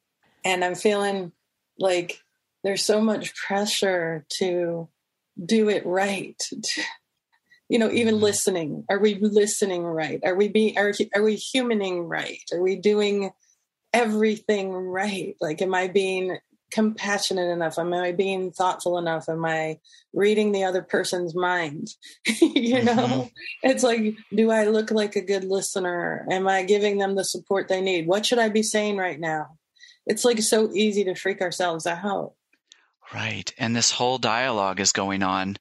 And 0.45 0.63
i'm 0.63 0.75
feeling 0.75 1.31
like 1.79 2.19
there's 2.63 2.85
so 2.85 3.01
much 3.01 3.35
pressure 3.35 4.25
to 4.37 4.87
do 5.43 5.69
it 5.69 5.85
right. 5.85 6.41
You 7.69 7.79
know 7.79 7.89
even 7.89 8.15
mm-hmm. 8.15 8.25
listening. 8.25 8.85
Are 8.87 8.99
we 8.99 9.15
listening 9.15 9.83
right? 9.83 10.19
Are 10.23 10.35
we 10.35 10.47
being 10.47 10.77
are, 10.77 10.93
are 11.15 11.23
we 11.23 11.37
humaning 11.37 12.07
right? 12.07 12.43
Are 12.51 12.61
we 12.61 12.75
doing 12.75 13.31
everything 13.93 14.71
right? 14.71 15.35
Like 15.39 15.61
am 15.61 15.73
i 15.73 15.87
being 15.87 16.37
compassionate 16.71 17.49
enough? 17.49 17.77
Am 17.77 17.93
i 17.93 18.11
being 18.11 18.51
thoughtful 18.51 18.97
enough? 18.97 19.29
Am 19.29 19.45
i 19.45 19.79
reading 20.13 20.51
the 20.51 20.63
other 20.63 20.81
person's 20.81 21.35
mind? 21.35 21.89
You 22.41 22.83
know? 22.83 22.93
Mm-hmm. 22.93 23.27
it's 23.63 23.83
like 23.83 24.15
do 24.33 24.49
i 24.49 24.65
look 24.65 24.91
like 24.91 25.15
a 25.15 25.21
good 25.21 25.43
listener? 25.43 26.25
Am 26.31 26.47
i 26.47 26.63
giving 26.63 26.97
them 26.97 27.15
the 27.15 27.23
support 27.23 27.67
they 27.67 27.81
need? 27.81 28.07
What 28.07 28.25
should 28.25 28.39
i 28.39 28.49
be 28.49 28.63
saying 28.63 28.97
right 28.97 29.19
now? 29.19 29.57
It's 30.05 30.25
like 30.25 30.41
so 30.41 30.71
easy 30.73 31.05
to 31.05 31.15
freak 31.15 31.41
ourselves 31.41 31.85
out. 31.85 32.33
Right 33.13 33.53
and 33.57 33.75
this 33.75 33.91
whole 33.91 34.17
dialogue 34.17 34.79
is 34.79 34.91
going 34.91 35.23
on 35.23 35.57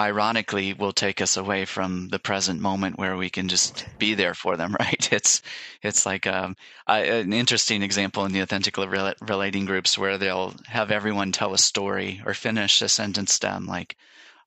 ironically 0.00 0.72
will 0.74 0.92
take 0.92 1.20
us 1.20 1.36
away 1.36 1.64
from 1.64 2.08
the 2.08 2.18
present 2.18 2.60
moment 2.60 2.98
where 2.98 3.16
we 3.16 3.30
can 3.30 3.48
just 3.48 3.86
be 3.98 4.14
there 4.14 4.34
for 4.34 4.56
them 4.56 4.74
right? 4.80 5.12
It's 5.12 5.42
it's 5.82 6.04
like 6.06 6.26
um, 6.26 6.56
an 6.86 7.32
interesting 7.32 7.82
example 7.82 8.24
in 8.24 8.32
the 8.32 8.40
authentic 8.40 8.76
relating 8.76 9.64
groups 9.66 9.96
where 9.96 10.18
they'll 10.18 10.54
have 10.66 10.90
everyone 10.90 11.32
tell 11.32 11.54
a 11.54 11.58
story 11.58 12.22
or 12.26 12.34
finish 12.34 12.82
a 12.82 12.88
sentence 12.88 13.32
stem 13.34 13.66
like 13.66 13.96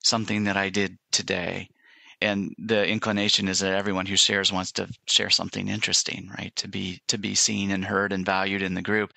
something 0.04 0.44
that 0.44 0.56
i 0.56 0.68
did 0.68 0.98
today. 1.10 1.68
And 2.20 2.54
the 2.58 2.86
inclination 2.86 3.48
is 3.48 3.60
that 3.60 3.74
everyone 3.74 4.06
who 4.06 4.16
shares 4.16 4.52
wants 4.52 4.72
to 4.72 4.88
share 5.06 5.30
something 5.30 5.68
interesting 5.68 6.30
right? 6.36 6.54
To 6.56 6.68
be 6.68 7.00
to 7.08 7.18
be 7.18 7.34
seen 7.34 7.70
and 7.70 7.84
heard 7.84 8.12
and 8.12 8.26
valued 8.26 8.62
in 8.62 8.74
the 8.74 8.82
group 8.82 9.12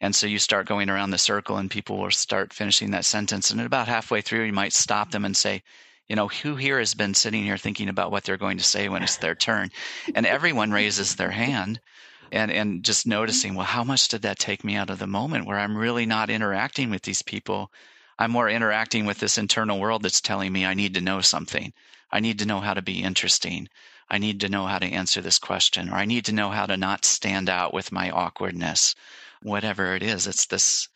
and 0.00 0.14
so 0.14 0.28
you 0.28 0.38
start 0.38 0.68
going 0.68 0.88
around 0.88 1.10
the 1.10 1.18
circle 1.18 1.56
and 1.56 1.70
people 1.70 1.98
will 1.98 2.10
start 2.10 2.52
finishing 2.52 2.92
that 2.92 3.04
sentence. 3.04 3.50
And 3.50 3.60
about 3.60 3.88
halfway 3.88 4.20
through, 4.20 4.44
you 4.44 4.52
might 4.52 4.72
stop 4.72 5.10
them 5.10 5.24
and 5.24 5.36
say, 5.36 5.62
you 6.08 6.14
know, 6.14 6.28
who 6.28 6.54
here 6.54 6.78
has 6.78 6.94
been 6.94 7.14
sitting 7.14 7.42
here 7.42 7.58
thinking 7.58 7.88
about 7.88 8.12
what 8.12 8.22
they're 8.22 8.36
going 8.36 8.58
to 8.58 8.64
say 8.64 8.88
when 8.88 9.02
it's 9.02 9.16
their 9.16 9.34
turn? 9.34 9.70
And 10.14 10.24
everyone 10.24 10.70
raises 10.70 11.16
their 11.16 11.32
hand 11.32 11.80
and, 12.30 12.50
and 12.50 12.84
just 12.84 13.08
noticing, 13.08 13.54
well, 13.54 13.66
how 13.66 13.82
much 13.82 14.06
did 14.06 14.22
that 14.22 14.38
take 14.38 14.62
me 14.62 14.76
out 14.76 14.88
of 14.88 15.00
the 15.00 15.06
moment 15.08 15.46
where 15.46 15.58
I'm 15.58 15.76
really 15.76 16.06
not 16.06 16.30
interacting 16.30 16.90
with 16.90 17.02
these 17.02 17.22
people? 17.22 17.72
I'm 18.20 18.30
more 18.30 18.48
interacting 18.48 19.04
with 19.04 19.18
this 19.18 19.36
internal 19.36 19.80
world 19.80 20.02
that's 20.02 20.20
telling 20.20 20.52
me 20.52 20.64
I 20.64 20.74
need 20.74 20.94
to 20.94 21.00
know 21.00 21.20
something. 21.20 21.72
I 22.12 22.20
need 22.20 22.38
to 22.38 22.46
know 22.46 22.60
how 22.60 22.74
to 22.74 22.82
be 22.82 23.02
interesting. 23.02 23.68
I 24.08 24.18
need 24.18 24.40
to 24.40 24.48
know 24.48 24.66
how 24.66 24.78
to 24.78 24.86
answer 24.86 25.20
this 25.20 25.38
question, 25.40 25.90
or 25.90 25.94
I 25.94 26.04
need 26.04 26.24
to 26.26 26.32
know 26.32 26.50
how 26.50 26.66
to 26.66 26.76
not 26.76 27.04
stand 27.04 27.50
out 27.50 27.74
with 27.74 27.92
my 27.92 28.10
awkwardness 28.10 28.94
whatever 29.42 29.94
it 29.94 30.02
is. 30.02 30.26
It's 30.26 30.46
this 30.46 30.88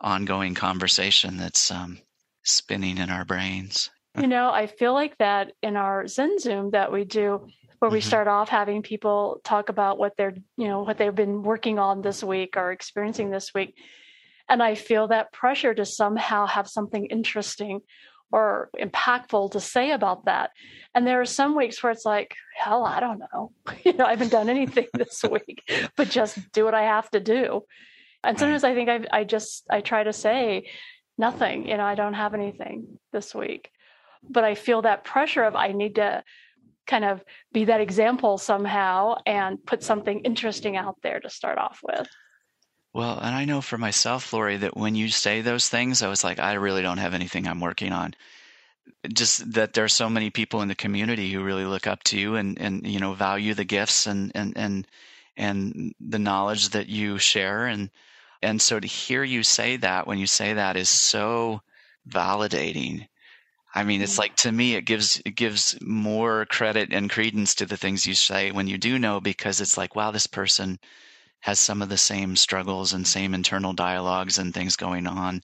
ongoing 0.00 0.54
conversation 0.54 1.36
that's 1.36 1.70
um, 1.70 1.98
spinning 2.42 2.98
in 2.98 3.10
our 3.10 3.24
brains. 3.24 3.90
you 4.18 4.26
know, 4.26 4.50
I 4.50 4.66
feel 4.66 4.92
like 4.92 5.16
that 5.18 5.52
in 5.62 5.76
our 5.76 6.06
Zen 6.06 6.38
Zoom 6.38 6.70
that 6.70 6.92
we 6.92 7.04
do, 7.04 7.48
where 7.78 7.90
we 7.90 7.98
mm-hmm. 7.98 8.08
start 8.08 8.28
off 8.28 8.48
having 8.48 8.82
people 8.82 9.40
talk 9.44 9.68
about 9.68 9.98
what 9.98 10.16
they're, 10.16 10.34
you 10.56 10.68
know, 10.68 10.82
what 10.82 10.98
they've 10.98 11.14
been 11.14 11.42
working 11.42 11.78
on 11.78 12.02
this 12.02 12.22
week 12.22 12.56
or 12.56 12.72
experiencing 12.72 13.30
this 13.30 13.52
week. 13.54 13.74
And 14.48 14.62
I 14.62 14.74
feel 14.74 15.08
that 15.08 15.32
pressure 15.32 15.72
to 15.74 15.84
somehow 15.84 16.46
have 16.46 16.68
something 16.68 17.06
interesting 17.06 17.80
or 18.32 18.70
impactful 18.78 19.52
to 19.52 19.60
say 19.60 19.92
about 19.92 20.24
that. 20.24 20.50
And 20.94 21.06
there 21.06 21.20
are 21.20 21.26
some 21.26 21.54
weeks 21.54 21.82
where 21.82 21.92
it's 21.92 22.06
like, 22.06 22.34
hell, 22.56 22.84
I 22.84 23.00
don't 23.00 23.20
know. 23.20 23.52
you 23.84 23.92
know, 23.92 24.06
I 24.06 24.10
haven't 24.10 24.32
done 24.32 24.48
anything 24.48 24.86
this 24.94 25.22
week, 25.22 25.62
but 25.96 26.08
just 26.08 26.38
do 26.52 26.64
what 26.64 26.74
I 26.74 26.82
have 26.82 27.10
to 27.10 27.20
do. 27.20 27.62
And 28.24 28.38
sometimes 28.38 28.64
I 28.64 28.74
think 28.74 28.88
I, 28.88 29.04
I 29.12 29.24
just 29.24 29.64
I 29.68 29.80
try 29.80 30.04
to 30.04 30.12
say 30.12 30.70
nothing. 31.18 31.68
You 31.68 31.76
know, 31.76 31.84
I 31.84 31.94
don't 31.94 32.14
have 32.14 32.34
anything 32.34 32.98
this 33.12 33.34
week, 33.34 33.70
but 34.28 34.44
I 34.44 34.54
feel 34.54 34.82
that 34.82 35.04
pressure 35.04 35.42
of 35.42 35.56
I 35.56 35.72
need 35.72 35.96
to 35.96 36.22
kind 36.86 37.04
of 37.04 37.22
be 37.52 37.66
that 37.66 37.80
example 37.80 38.38
somehow 38.38 39.16
and 39.26 39.64
put 39.64 39.82
something 39.82 40.20
interesting 40.20 40.76
out 40.76 40.96
there 41.02 41.20
to 41.20 41.30
start 41.30 41.58
off 41.58 41.80
with. 41.82 42.08
Well, 42.94 43.18
and 43.18 43.34
I 43.34 43.44
know 43.44 43.60
for 43.60 43.76
myself, 43.76 44.32
Laurie, 44.32 44.56
that 44.58 44.76
when 44.76 44.94
you 44.94 45.08
say 45.10 45.42
those 45.42 45.68
things, 45.68 46.02
I 46.02 46.08
was 46.08 46.24
like, 46.24 46.38
I 46.38 46.54
really 46.54 46.80
don't 46.82 46.98
have 46.98 47.12
anything 47.14 47.46
I'm 47.46 47.60
working 47.60 47.92
on. 47.92 48.14
Just 49.12 49.52
that 49.54 49.74
there 49.74 49.84
are 49.84 49.88
so 49.88 50.08
many 50.10 50.30
people 50.30 50.62
in 50.62 50.68
the 50.68 50.74
community 50.74 51.30
who 51.32 51.42
really 51.44 51.64
look 51.64 51.86
up 51.86 52.02
to 52.04 52.18
you 52.18 52.36
and, 52.36 52.58
and 52.60 52.86
you 52.86 53.00
know 53.00 53.14
value 53.14 53.54
the 53.54 53.64
gifts 53.64 54.06
and 54.06 54.32
and 54.34 54.56
and 54.56 54.86
and 55.36 55.94
the 56.00 56.18
knowledge 56.18 56.70
that 56.70 56.88
you 56.88 57.18
share 57.18 57.66
and 57.66 57.90
and 58.42 58.60
so 58.62 58.80
to 58.80 58.86
hear 58.88 59.24
you 59.24 59.42
say 59.42 59.76
that 59.76 60.06
when 60.06 60.18
you 60.18 60.26
say 60.26 60.54
that 60.54 60.76
is 60.76 60.88
so 60.88 61.62
validating. 62.08 63.08
I 63.74 63.84
mean, 63.84 64.02
it's 64.02 64.18
like 64.18 64.36
to 64.36 64.52
me, 64.52 64.74
it 64.76 64.82
gives 64.86 65.20
it 65.24 65.36
gives 65.36 65.78
more 65.82 66.46
credit 66.46 66.92
and 66.92 67.10
credence 67.10 67.54
to 67.56 67.66
the 67.66 67.76
things 67.76 68.06
you 68.06 68.14
say 68.14 68.50
when 68.52 68.68
you 68.68 68.78
do 68.78 68.98
know, 68.98 69.20
because 69.20 69.60
it's 69.60 69.78
like, 69.78 69.96
wow, 69.96 70.10
this 70.10 70.26
person 70.26 70.78
has 71.42 71.58
some 71.58 71.82
of 71.82 71.88
the 71.88 71.98
same 71.98 72.34
struggles 72.34 72.92
and 72.92 73.06
same 73.06 73.34
internal 73.34 73.72
dialogues 73.72 74.38
and 74.38 74.52
things 74.52 74.76
going 74.76 75.06
on 75.06 75.42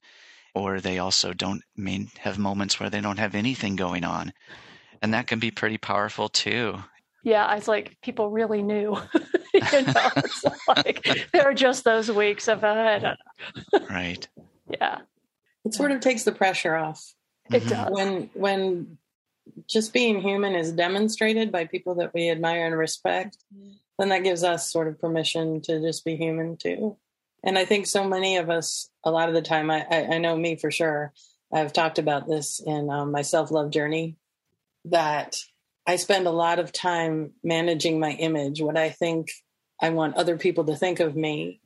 or 0.55 0.81
they 0.81 0.97
also 0.97 1.31
don't 1.31 1.61
mean 1.77 2.09
have 2.19 2.37
moments 2.37 2.79
where 2.79 2.89
they 2.89 3.01
don't 3.01 3.19
have 3.19 3.35
anything 3.35 3.75
going 3.75 4.03
on 4.03 4.33
and 5.01 5.13
that 5.13 5.27
can 5.27 5.39
be 5.39 5.51
pretty 5.51 5.77
powerful 5.77 6.29
too. 6.29 6.77
Yeah, 7.23 7.55
it's 7.55 7.67
like 7.67 7.97
people 8.01 8.29
really 8.29 8.61
knew. 8.61 8.97
you 9.53 9.59
know, 9.61 10.09
it's 10.17 10.45
like 10.67 11.29
there 11.33 11.43
are 11.43 11.53
just 11.53 11.83
those 11.83 12.11
weeks 12.11 12.47
of 12.47 12.63
uh, 12.63 13.15
right. 13.89 14.27
Yeah. 14.69 14.99
It 15.65 15.73
sort 15.73 15.91
of 15.91 15.99
takes 15.99 16.23
the 16.23 16.31
pressure 16.31 16.75
off. 16.75 17.13
It 17.51 17.63
mm-hmm. 17.63 17.69
does. 17.69 17.89
When 17.91 18.29
when 18.33 18.97
just 19.67 19.93
being 19.93 20.21
human 20.21 20.55
is 20.55 20.71
demonstrated 20.71 21.51
by 21.51 21.65
people 21.65 21.95
that 21.95 22.13
we 22.13 22.29
admire 22.29 22.65
and 22.65 22.77
respect, 22.77 23.37
then 23.99 24.09
that 24.09 24.23
gives 24.23 24.43
us 24.43 24.71
sort 24.71 24.87
of 24.87 24.99
permission 24.99 25.61
to 25.61 25.79
just 25.81 26.05
be 26.05 26.15
human 26.15 26.55
too. 26.55 26.95
And 27.43 27.57
I 27.57 27.65
think 27.65 27.85
so 27.85 28.05
many 28.05 28.37
of 28.37 28.49
us, 28.49 28.89
a 29.03 29.11
lot 29.11 29.27
of 29.27 29.35
the 29.35 29.41
time, 29.41 29.69
I, 29.69 29.85
I, 29.91 30.15
I 30.15 30.17
know 30.17 30.35
me 30.35 30.55
for 30.55 30.71
sure, 30.71 31.13
I've 31.51 31.73
talked 31.73 31.99
about 31.99 32.27
this 32.27 32.61
in 32.65 32.89
um, 32.89 33.11
my 33.11 33.23
self 33.23 33.51
love 33.51 33.71
journey, 33.71 34.15
that 34.85 35.35
I 35.85 35.97
spend 35.97 36.27
a 36.27 36.31
lot 36.31 36.59
of 36.59 36.71
time 36.71 37.33
managing 37.43 37.99
my 37.99 38.11
image, 38.11 38.61
what 38.61 38.77
I 38.77 38.89
think 38.89 39.31
I 39.81 39.89
want 39.89 40.15
other 40.15 40.37
people 40.37 40.65
to 40.65 40.75
think 40.75 40.99
of 41.01 41.15
me. 41.15 41.59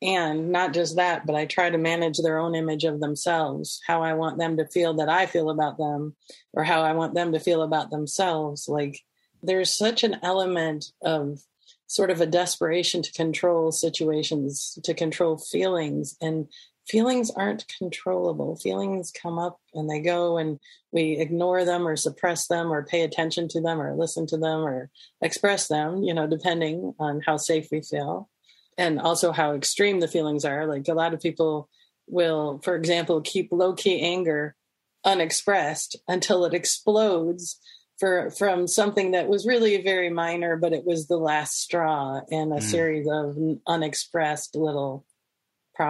And 0.00 0.52
not 0.52 0.74
just 0.74 0.96
that, 0.96 1.24
but 1.24 1.34
I 1.34 1.46
try 1.46 1.70
to 1.70 1.78
manage 1.78 2.18
their 2.18 2.38
own 2.38 2.54
image 2.54 2.84
of 2.84 3.00
themselves, 3.00 3.80
how 3.86 4.02
I 4.02 4.14
want 4.14 4.38
them 4.38 4.56
to 4.58 4.66
feel 4.66 4.94
that 4.94 5.08
I 5.08 5.26
feel 5.26 5.50
about 5.50 5.78
them, 5.78 6.14
or 6.52 6.64
how 6.64 6.82
I 6.82 6.92
want 6.92 7.14
them 7.14 7.32
to 7.32 7.40
feel 7.40 7.62
about 7.62 7.90
themselves. 7.90 8.68
Like 8.68 9.00
there's 9.42 9.72
such 9.72 10.04
an 10.04 10.18
element 10.22 10.92
of 11.02 11.42
sort 11.86 12.10
of 12.10 12.20
a 12.20 12.26
desperation 12.26 13.02
to 13.02 13.12
control 13.12 13.72
situations, 13.72 14.78
to 14.84 14.94
control 14.94 15.38
feelings. 15.38 16.16
And 16.20 16.48
feelings 16.88 17.30
aren't 17.30 17.66
controllable. 17.78 18.56
Feelings 18.56 19.10
come 19.10 19.38
up 19.38 19.60
and 19.74 19.88
they 19.88 20.00
go, 20.00 20.38
and 20.38 20.58
we 20.92 21.18
ignore 21.18 21.64
them 21.64 21.86
or 21.86 21.96
suppress 21.96 22.46
them 22.46 22.72
or 22.72 22.84
pay 22.84 23.02
attention 23.02 23.48
to 23.48 23.60
them 23.60 23.80
or 23.80 23.94
listen 23.94 24.26
to 24.28 24.36
them 24.36 24.60
or 24.60 24.90
express 25.20 25.68
them, 25.68 26.02
you 26.02 26.14
know, 26.14 26.26
depending 26.26 26.94
on 26.98 27.20
how 27.26 27.36
safe 27.36 27.68
we 27.70 27.80
feel 27.80 28.28
and 28.76 29.00
also 29.00 29.32
how 29.32 29.54
extreme 29.54 30.00
the 30.00 30.08
feelings 30.08 30.44
are. 30.44 30.66
Like 30.66 30.88
a 30.88 30.94
lot 30.94 31.14
of 31.14 31.20
people 31.20 31.68
will, 32.06 32.60
for 32.62 32.76
example, 32.76 33.20
keep 33.20 33.50
low 33.52 33.74
key 33.74 34.00
anger 34.00 34.56
unexpressed 35.04 35.96
until 36.08 36.44
it 36.44 36.54
explodes 36.54 37.58
for 37.98 38.30
from 38.30 38.66
something 38.66 39.12
that 39.12 39.28
was 39.28 39.46
really 39.46 39.80
very 39.82 40.10
minor, 40.10 40.56
but 40.56 40.72
it 40.72 40.84
was 40.84 41.06
the 41.06 41.16
last 41.16 41.60
straw 41.60 42.20
in 42.28 42.52
a 42.52 42.56
mm. 42.56 42.62
series 42.62 43.06
of 43.10 43.36
unexpressed 43.66 44.56
little, 44.56 45.04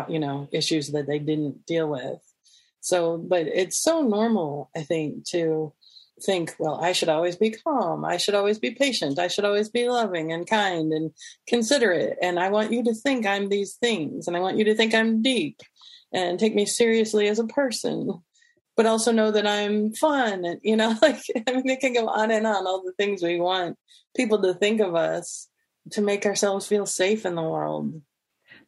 you 0.08 0.18
know, 0.18 0.48
issues 0.52 0.88
that 0.92 1.06
they 1.06 1.18
didn't 1.18 1.66
deal 1.66 1.88
with. 1.88 2.20
So, 2.80 3.16
but 3.16 3.46
it's 3.46 3.82
so 3.82 4.02
normal, 4.02 4.70
I 4.76 4.82
think, 4.82 5.24
to 5.28 5.72
think, 6.22 6.54
well, 6.58 6.78
I 6.82 6.92
should 6.92 7.08
always 7.08 7.36
be 7.36 7.50
calm. 7.50 8.04
I 8.04 8.18
should 8.18 8.34
always 8.34 8.58
be 8.58 8.72
patient. 8.72 9.18
I 9.18 9.28
should 9.28 9.44
always 9.44 9.68
be 9.68 9.88
loving 9.88 10.32
and 10.32 10.46
kind 10.46 10.92
and 10.92 11.10
considerate. 11.48 12.18
And 12.22 12.38
I 12.38 12.50
want 12.50 12.72
you 12.72 12.84
to 12.84 12.94
think 12.94 13.26
I'm 13.26 13.48
these 13.48 13.74
things. 13.74 14.28
And 14.28 14.36
I 14.36 14.40
want 14.40 14.58
you 14.58 14.64
to 14.64 14.74
think 14.74 14.94
I'm 14.94 15.22
deep 15.22 15.60
and 16.12 16.38
take 16.38 16.54
me 16.54 16.66
seriously 16.66 17.26
as 17.28 17.38
a 17.38 17.46
person 17.46 18.22
but 18.76 18.86
also 18.86 19.12
know 19.12 19.30
that 19.30 19.46
I'm 19.46 19.92
fun. 19.92 20.44
And, 20.44 20.60
you 20.62 20.76
know, 20.76 20.96
like, 21.02 21.20
I 21.46 21.52
mean, 21.52 21.68
it 21.68 21.80
can 21.80 21.94
go 21.94 22.08
on 22.08 22.30
and 22.30 22.46
on, 22.46 22.66
all 22.66 22.82
the 22.82 22.92
things 22.92 23.22
we 23.22 23.40
want 23.40 23.76
people 24.16 24.42
to 24.42 24.54
think 24.54 24.80
of 24.80 24.94
us 24.94 25.48
to 25.90 26.00
make 26.00 26.24
ourselves 26.24 26.66
feel 26.66 26.86
safe 26.86 27.26
in 27.26 27.34
the 27.34 27.42
world. 27.42 28.00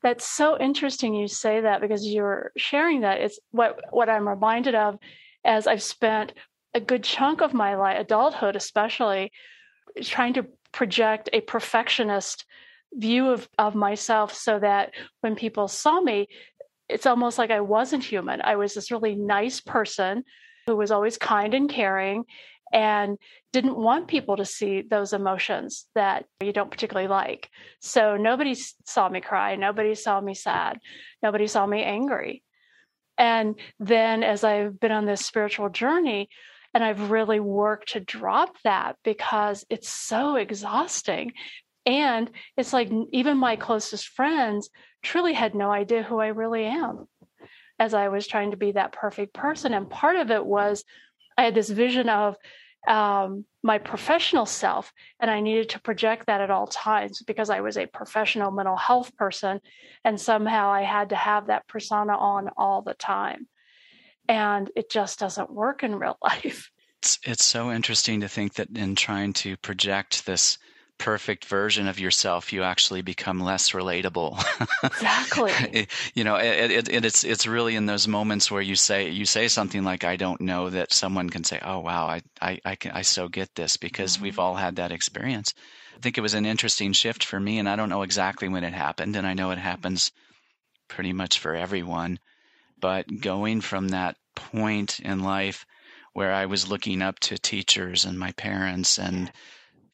That's 0.02 0.26
so 0.26 0.58
interesting 0.58 1.14
you 1.14 1.28
say 1.28 1.60
that 1.60 1.80
because 1.80 2.06
you're 2.06 2.52
sharing 2.56 3.00
that. 3.00 3.20
It's 3.20 3.38
what, 3.50 3.78
what 3.90 4.08
I'm 4.08 4.28
reminded 4.28 4.74
of 4.74 4.98
as 5.44 5.66
I've 5.66 5.82
spent 5.82 6.32
a 6.74 6.80
good 6.80 7.02
chunk 7.02 7.40
of 7.40 7.54
my 7.54 7.76
life, 7.76 7.98
adulthood 7.98 8.56
especially, 8.56 9.32
trying 10.02 10.34
to 10.34 10.46
project 10.72 11.30
a 11.32 11.40
perfectionist 11.40 12.44
view 12.92 13.30
of, 13.30 13.48
of 13.58 13.74
myself 13.74 14.34
so 14.34 14.58
that 14.58 14.92
when 15.20 15.34
people 15.36 15.68
saw 15.68 16.00
me, 16.00 16.28
it's 16.88 17.06
almost 17.06 17.38
like 17.38 17.50
I 17.50 17.60
wasn't 17.60 18.04
human. 18.04 18.40
I 18.42 18.56
was 18.56 18.74
this 18.74 18.90
really 18.90 19.14
nice 19.14 19.60
person 19.60 20.24
who 20.66 20.76
was 20.76 20.90
always 20.90 21.18
kind 21.18 21.54
and 21.54 21.68
caring 21.68 22.24
and 22.72 23.16
didn't 23.52 23.76
want 23.76 24.08
people 24.08 24.36
to 24.36 24.44
see 24.44 24.82
those 24.82 25.12
emotions 25.12 25.86
that 25.94 26.24
you 26.42 26.52
don't 26.52 26.70
particularly 26.70 27.08
like. 27.08 27.48
So 27.80 28.16
nobody 28.16 28.56
saw 28.84 29.08
me 29.08 29.20
cry, 29.20 29.56
nobody 29.56 29.94
saw 29.94 30.20
me 30.20 30.34
sad, 30.34 30.78
nobody 31.22 31.46
saw 31.46 31.64
me 31.66 31.82
angry. 31.82 32.42
And 33.18 33.58
then 33.78 34.22
as 34.22 34.44
I've 34.44 34.78
been 34.78 34.92
on 34.92 35.06
this 35.06 35.24
spiritual 35.24 35.70
journey, 35.70 36.28
and 36.74 36.84
I've 36.84 37.10
really 37.10 37.40
worked 37.40 37.92
to 37.92 38.00
drop 38.00 38.56
that 38.64 38.96
because 39.02 39.64
it's 39.70 39.88
so 39.88 40.36
exhausting. 40.36 41.32
And 41.86 42.30
it's 42.56 42.72
like 42.72 42.90
even 43.12 43.38
my 43.38 43.56
closest 43.56 44.08
friends 44.08 44.68
truly 45.02 45.32
had 45.32 45.54
no 45.54 45.70
idea 45.70 46.02
who 46.02 46.18
I 46.18 46.28
really 46.28 46.64
am 46.64 47.06
as 47.78 47.94
I 47.94 48.08
was 48.08 48.26
trying 48.26 48.50
to 48.50 48.56
be 48.56 48.72
that 48.72 48.92
perfect 48.92 49.32
person. 49.32 49.72
And 49.72 49.88
part 49.88 50.16
of 50.16 50.30
it 50.30 50.44
was 50.44 50.84
I 51.38 51.44
had 51.44 51.54
this 51.54 51.70
vision 51.70 52.08
of 52.08 52.36
um, 52.88 53.44
my 53.62 53.78
professional 53.78 54.46
self, 54.46 54.92
and 55.18 55.30
I 55.30 55.40
needed 55.40 55.70
to 55.70 55.80
project 55.80 56.26
that 56.26 56.40
at 56.40 56.50
all 56.50 56.66
times 56.66 57.22
because 57.22 57.50
I 57.50 57.60
was 57.60 57.76
a 57.76 57.86
professional 57.86 58.50
mental 58.50 58.76
health 58.76 59.14
person. 59.16 59.60
And 60.04 60.20
somehow 60.20 60.70
I 60.70 60.82
had 60.82 61.10
to 61.10 61.16
have 61.16 61.48
that 61.48 61.66
persona 61.66 62.16
on 62.16 62.48
all 62.56 62.82
the 62.82 62.94
time. 62.94 63.48
And 64.28 64.70
it 64.76 64.90
just 64.90 65.18
doesn't 65.18 65.52
work 65.52 65.82
in 65.82 65.96
real 65.96 66.18
life. 66.22 66.70
It's, 67.02 67.18
it's 67.24 67.44
so 67.44 67.70
interesting 67.70 68.20
to 68.20 68.28
think 68.28 68.54
that 68.54 68.68
in 68.74 68.94
trying 68.94 69.32
to 69.34 69.56
project 69.58 70.26
this 70.26 70.58
perfect 70.98 71.44
version 71.44 71.86
of 71.88 72.00
yourself, 72.00 72.52
you 72.52 72.62
actually 72.62 73.02
become 73.02 73.40
less 73.40 73.70
relatable. 73.70 74.42
exactly. 74.82 75.52
Eh, 75.72 75.86
you 76.14 76.24
know, 76.24 76.36
it, 76.36 76.70
it, 76.70 76.88
it, 76.88 77.04
it's 77.04 77.24
it's 77.24 77.46
really 77.46 77.76
in 77.76 77.86
those 77.86 78.06
moments 78.08 78.50
where 78.50 78.62
you 78.62 78.76
say 78.76 79.10
you 79.10 79.24
say 79.24 79.48
something 79.48 79.84
like 79.84 80.04
"I 80.04 80.16
don't 80.16 80.40
know" 80.40 80.70
that 80.70 80.92
someone 80.92 81.30
can 81.30 81.44
say, 81.44 81.60
"Oh 81.62 81.80
wow, 81.80 82.06
I 82.06 82.22
I 82.40 82.60
I, 82.64 82.76
can, 82.76 82.92
I 82.92 83.02
so 83.02 83.28
get 83.28 83.54
this," 83.54 83.76
because 83.76 84.14
mm-hmm. 84.14 84.24
we've 84.24 84.38
all 84.38 84.54
had 84.54 84.76
that 84.76 84.92
experience. 84.92 85.54
I 85.96 86.00
think 86.00 86.18
it 86.18 86.22
was 86.22 86.34
an 86.34 86.46
interesting 86.46 86.92
shift 86.92 87.24
for 87.24 87.40
me, 87.40 87.58
and 87.58 87.68
I 87.68 87.76
don't 87.76 87.88
know 87.88 88.02
exactly 88.02 88.48
when 88.48 88.64
it 88.64 88.74
happened, 88.74 89.16
and 89.16 89.26
I 89.26 89.34
know 89.34 89.50
it 89.50 89.58
happens 89.58 90.12
pretty 90.88 91.12
much 91.12 91.38
for 91.38 91.54
everyone. 91.54 92.18
But 92.80 93.20
going 93.20 93.62
from 93.62 93.88
that 93.88 94.16
point 94.34 95.00
in 95.00 95.22
life 95.22 95.66
where 96.12 96.32
I 96.32 96.46
was 96.46 96.68
looking 96.68 97.02
up 97.02 97.18
to 97.20 97.38
teachers 97.38 98.04
and 98.04 98.18
my 98.18 98.32
parents 98.32 98.98
and 98.98 99.30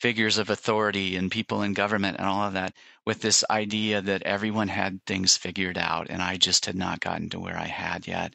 figures 0.03 0.37
of 0.37 0.51
authority 0.51 1.15
and 1.15 1.31
people 1.31 1.63
in 1.63 1.75
government 1.75 2.17
and 2.19 2.27
all 2.27 2.43
of 2.43 2.55
that 2.55 2.75
with 3.07 3.21
this 3.21 3.45
idea 3.49 4.03
that 4.03 4.23
everyone 4.25 4.67
had 4.67 5.01
things 5.07 5.37
figured 5.37 5.79
out 5.79 6.09
and 6.11 6.21
I 6.21 6.37
just 6.37 6.67
had 6.67 6.75
not 6.75 6.99
gotten 6.99 7.31
to 7.31 7.39
where 7.39 7.57
I 7.57 7.69
had 7.69 8.09
yet. 8.09 8.35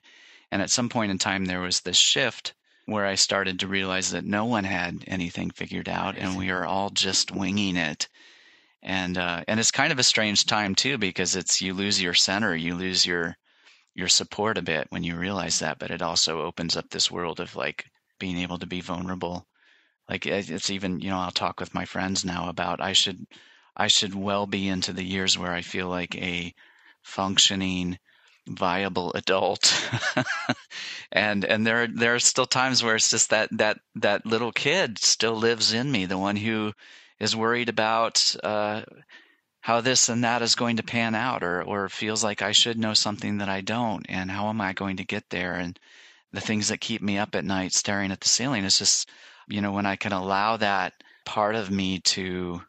And 0.50 0.62
at 0.62 0.70
some 0.70 0.88
point 0.88 1.12
in 1.12 1.18
time, 1.18 1.44
there 1.44 1.60
was 1.60 1.82
this 1.82 1.98
shift 1.98 2.54
where 2.86 3.06
I 3.06 3.16
started 3.16 3.60
to 3.60 3.68
realize 3.68 4.12
that 4.12 4.24
no 4.24 4.46
one 4.46 4.64
had 4.64 5.04
anything 5.08 5.50
figured 5.52 5.90
out 5.90 6.18
and 6.18 6.38
we 6.38 6.52
are 6.52 6.66
all 6.66 6.90
just 6.90 7.32
winging 7.32 7.76
it. 7.76 8.08
And 8.82 9.18
uh, 9.18 9.44
and 9.46 9.60
it's 9.60 9.72
kind 9.72 9.92
of 9.92 10.00
a 10.00 10.04
strange 10.04 10.46
time 10.46 10.74
too 10.74 10.98
because 10.98 11.36
it's 11.36 11.62
you 11.62 11.74
lose 11.74 12.02
your 12.02 12.14
center, 12.14 12.56
you 12.56 12.76
lose 12.76 13.06
your 13.06 13.36
your 13.94 14.08
support 14.08 14.58
a 14.58 14.62
bit 14.62 14.88
when 14.90 15.04
you 15.04 15.18
realize 15.18 15.60
that, 15.60 15.80
but 15.80 15.92
it 15.92 16.02
also 16.02 16.44
opens 16.44 16.78
up 16.78 16.90
this 16.90 17.12
world 17.12 17.42
of 17.42 17.58
like 17.58 17.88
being 18.20 18.38
able 18.38 18.60
to 18.60 18.68
be 18.68 18.80
vulnerable 18.80 19.46
like 20.10 20.26
it's 20.26 20.70
even 20.70 21.00
you 21.00 21.10
know 21.10 21.18
i'll 21.20 21.32
talk 21.32 21.60
with 21.60 21.74
my 21.74 21.86
friends 21.86 22.24
now 22.26 22.50
about 22.50 22.82
i 22.82 22.94
should 22.94 23.26
i 23.76 23.88
should 23.88 24.16
well 24.16 24.46
be 24.48 24.68
into 24.68 24.94
the 24.94 25.04
years 25.04 25.38
where 25.38 25.54
i 25.54 25.62
feel 25.62 25.88
like 25.88 26.16
a 26.16 26.54
functioning 27.02 27.98
viable 28.48 29.12
adult. 29.14 29.74
And 31.12 31.46
and 31.46 31.66
there 31.66 31.88
there 31.88 32.16
are 32.16 32.20
still 32.20 32.46
times 32.46 32.84
where 32.84 32.96
it's 32.96 33.10
just 33.10 33.30
that 33.30 33.50
that 33.54 33.80
that 33.96 34.26
little 34.26 34.52
kid 34.52 35.00
still 35.00 35.36
lives 35.36 35.72
in 35.74 35.90
me 35.90 36.06
the 36.06 36.18
one 36.18 36.36
who 36.36 36.74
is 37.20 37.36
worried 37.36 37.70
about 37.70 38.36
uh, 38.44 38.82
how 39.62 39.82
this 39.82 40.10
and 40.10 40.24
that 40.24 40.42
is 40.42 40.56
going 40.56 40.78
to 40.78 40.84
pan 40.84 41.16
out 41.16 41.44
or 41.44 41.64
or 41.64 41.88
feels 41.90 42.24
like 42.24 42.42
I 42.42 42.52
should 42.52 42.78
know 42.78 42.94
something 42.94 43.38
that 43.38 43.50
I 43.50 43.62
don't 43.62 44.06
and 44.10 44.30
how 44.30 44.50
am 44.50 44.60
I 44.60 44.74
going 44.74 44.98
to 44.98 45.06
get 45.06 45.30
there? 45.30 45.54
And 45.54 45.80
the 46.34 46.42
things 46.42 46.68
that 46.68 46.82
keep 46.82 47.02
me 47.02 47.18
up 47.18 47.36
at 47.36 47.46
night 47.46 47.74
staring 47.74 48.12
at 48.12 48.20
the 48.20 48.30
ceiling 48.30 48.66
is 48.66 48.78
just 48.80 49.10
you 49.48 49.62
know, 49.62 49.72
when 49.72 49.86
I 49.86 49.96
can 49.96 50.14
allow 50.14 50.58
that 50.58 50.94
part 51.26 51.56
of 51.56 51.72
me 51.72 52.00
to 52.00 52.62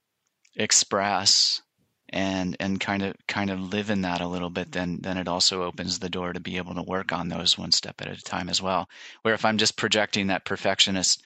express 0.57 1.63
and 2.11 2.57
and 2.59 2.81
kind 2.81 3.03
of 3.03 3.15
kind 3.27 3.51
of 3.51 3.61
live 3.61 3.91
in 3.91 4.03
that 4.03 4.21
a 4.21 4.27
little 4.27 4.51
bit 4.51 4.73
then 4.73 4.99
then 5.03 5.19
it 5.19 5.29
also 5.29 5.63
opens 5.63 5.99
the 5.99 6.09
door 6.09 6.33
to 6.33 6.41
be 6.41 6.57
able 6.57 6.75
to 6.75 6.83
work 6.83 7.13
on 7.13 7.29
those 7.29 7.59
one 7.59 7.71
step 7.71 8.01
at 8.01 8.09
a 8.09 8.23
time 8.23 8.49
as 8.49 8.63
well. 8.63 8.89
Where 9.23 9.35
if 9.35 9.45
i'm 9.45 9.59
just 9.59 9.77
projecting 9.77 10.27
that 10.29 10.45
perfectionist 10.45 11.25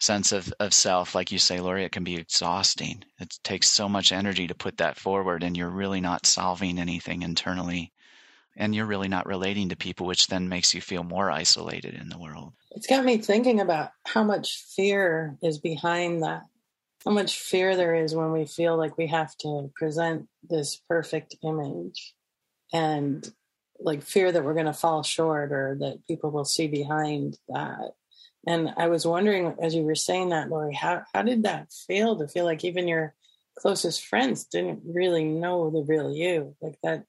sense 0.00 0.32
of, 0.32 0.52
of 0.60 0.74
self 0.74 1.14
like 1.14 1.32
you 1.32 1.38
say 1.38 1.60
laurie 1.60 1.84
it 1.84 1.92
can 1.92 2.04
be 2.04 2.16
exhausting. 2.16 3.04
It 3.20 3.38
takes 3.44 3.68
so 3.68 3.88
much 3.88 4.12
energy 4.12 4.46
to 4.48 4.54
put 4.54 4.76
that 4.78 4.98
forward 4.98 5.42
and 5.42 5.56
you're 5.56 5.70
really 5.70 6.00
not 6.00 6.26
solving 6.26 6.78
anything 6.78 7.22
internally 7.22 7.92
and 8.56 8.74
you're 8.74 8.86
really 8.86 9.08
not 9.08 9.26
relating 9.26 9.68
to 9.68 9.76
people, 9.76 10.06
which 10.06 10.28
then 10.28 10.48
makes 10.48 10.74
you 10.74 10.80
feel 10.80 11.04
more 11.04 11.30
isolated 11.30 11.94
in 11.94 12.08
the 12.08 12.18
world. 12.18 12.52
It's 12.70 12.86
got 12.86 13.04
me 13.04 13.18
thinking 13.18 13.60
about 13.60 13.90
how 14.04 14.24
much 14.24 14.64
fear 14.74 15.36
is 15.42 15.58
behind 15.58 16.22
that. 16.22 16.42
How 17.04 17.12
much 17.12 17.38
fear 17.38 17.76
there 17.76 17.94
is 17.94 18.14
when 18.14 18.32
we 18.32 18.46
feel 18.46 18.76
like 18.76 18.98
we 18.98 19.06
have 19.08 19.36
to 19.38 19.70
present 19.76 20.26
this 20.48 20.80
perfect 20.88 21.36
image 21.44 22.14
and 22.72 23.28
like 23.78 24.02
fear 24.02 24.32
that 24.32 24.42
we're 24.42 24.54
going 24.54 24.66
to 24.66 24.72
fall 24.72 25.02
short 25.02 25.52
or 25.52 25.76
that 25.80 26.06
people 26.08 26.30
will 26.30 26.44
see 26.44 26.66
behind 26.66 27.36
that. 27.48 27.92
And 28.46 28.72
I 28.76 28.88
was 28.88 29.06
wondering, 29.06 29.54
as 29.60 29.74
you 29.74 29.82
were 29.82 29.94
saying 29.94 30.30
that, 30.30 30.48
Laurie, 30.48 30.74
how, 30.74 31.02
how 31.12 31.22
did 31.22 31.44
that 31.44 31.72
feel 31.86 32.16
to 32.18 32.28
feel 32.28 32.44
like 32.44 32.64
even 32.64 32.88
your 32.88 33.14
closest 33.58 34.04
friends 34.04 34.44
didn't 34.44 34.82
really 34.84 35.24
know 35.24 35.70
the 35.70 35.82
real 35.82 36.12
you? 36.12 36.54
Like 36.60 36.76
that 36.82 37.04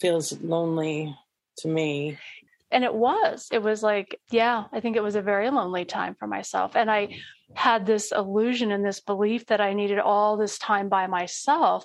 feels 0.00 0.32
lonely 0.40 1.16
to 1.58 1.68
me. 1.68 2.18
And 2.70 2.84
it 2.84 2.94
was. 2.94 3.48
It 3.50 3.62
was 3.62 3.82
like, 3.82 4.18
yeah, 4.30 4.64
I 4.72 4.80
think 4.80 4.96
it 4.96 5.02
was 5.02 5.16
a 5.16 5.22
very 5.22 5.50
lonely 5.50 5.84
time 5.84 6.14
for 6.14 6.26
myself. 6.26 6.76
And 6.76 6.90
I 6.90 7.16
had 7.54 7.84
this 7.84 8.12
illusion 8.12 8.70
and 8.70 8.84
this 8.84 9.00
belief 9.00 9.46
that 9.46 9.60
I 9.60 9.72
needed 9.72 9.98
all 9.98 10.36
this 10.36 10.58
time 10.58 10.88
by 10.88 11.06
myself 11.06 11.84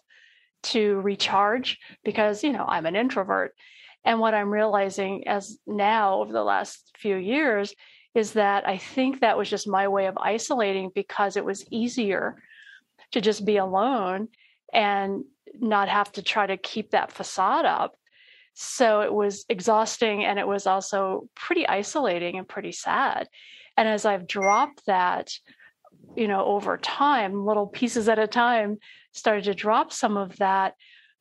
to 0.64 1.00
recharge 1.02 1.80
because, 2.04 2.44
you 2.44 2.52
know, 2.52 2.66
I'm 2.68 2.86
an 2.86 2.96
introvert. 2.96 3.56
And 4.04 4.20
what 4.20 4.36
I'm 4.36 4.52
realizing 4.54 5.28
as 5.28 5.58
now 5.66 6.22
over 6.22 6.32
the 6.32 6.44
last 6.44 6.92
few 6.98 7.16
years 7.16 7.74
is 8.14 8.34
that 8.34 8.68
I 8.68 8.78
think 8.78 9.20
that 9.20 9.38
was 9.38 9.50
just 9.50 9.68
my 9.68 9.88
way 9.88 10.06
of 10.06 10.18
isolating 10.18 10.92
because 10.94 11.36
it 11.36 11.44
was 11.44 11.66
easier 11.72 12.42
to 13.12 13.22
just 13.22 13.46
be 13.46 13.58
alone 13.58 14.30
and 14.72 15.24
not 15.60 15.90
have 15.90 16.12
to 16.14 16.22
try 16.22 16.46
to 16.46 16.58
keep 16.58 16.92
that 16.92 17.12
facade 17.12 17.66
up 17.66 17.96
so 18.56 19.02
it 19.02 19.14
was 19.14 19.46
exhausting 19.50 20.24
and 20.24 20.40
it 20.40 20.48
was 20.48 20.66
also 20.66 21.28
pretty 21.36 21.68
isolating 21.68 22.38
and 22.38 22.48
pretty 22.48 22.72
sad. 22.72 23.28
And 23.78 23.88
as 23.88 24.06
I've 24.06 24.28
dropped 24.28 24.86
that, 24.86 25.30
you 26.16 26.30
know, 26.30 26.46
over 26.46 26.78
time, 26.78 27.46
little 27.46 27.68
pieces 27.68 28.08
at 28.08 28.18
a 28.18 28.28
time, 28.28 28.78
started 29.12 29.44
to 29.46 29.54
drop 29.54 29.92
some 29.92 30.16
of 30.16 30.38
that, 30.38 30.76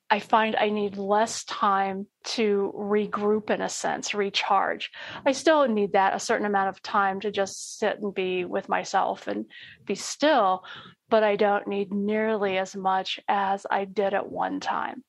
I 0.08 0.20
find 0.20 0.54
I 0.54 0.68
need 0.68 0.96
less 0.96 1.42
time 1.44 2.06
to 2.24 2.72
regroup 2.76 3.50
in 3.50 3.60
a 3.60 3.68
sense, 3.68 4.14
recharge. 4.14 4.92
I 5.26 5.32
still 5.32 5.66
need 5.66 5.94
that 5.94 6.14
a 6.14 6.20
certain 6.20 6.46
amount 6.46 6.68
of 6.68 6.82
time 6.82 7.20
to 7.20 7.32
just 7.32 7.80
sit 7.80 7.98
and 8.00 8.14
be 8.14 8.44
with 8.44 8.68
myself 8.68 9.26
and 9.26 9.46
be 9.84 9.96
still, 9.96 10.62
but 11.08 11.24
I 11.24 11.34
don't 11.34 11.66
need 11.66 11.92
nearly 11.92 12.58
as 12.58 12.76
much 12.76 13.18
as 13.26 13.66
I 13.68 13.86
did 13.86 14.14
at 14.14 14.30
one 14.30 14.60
time. 14.60 15.02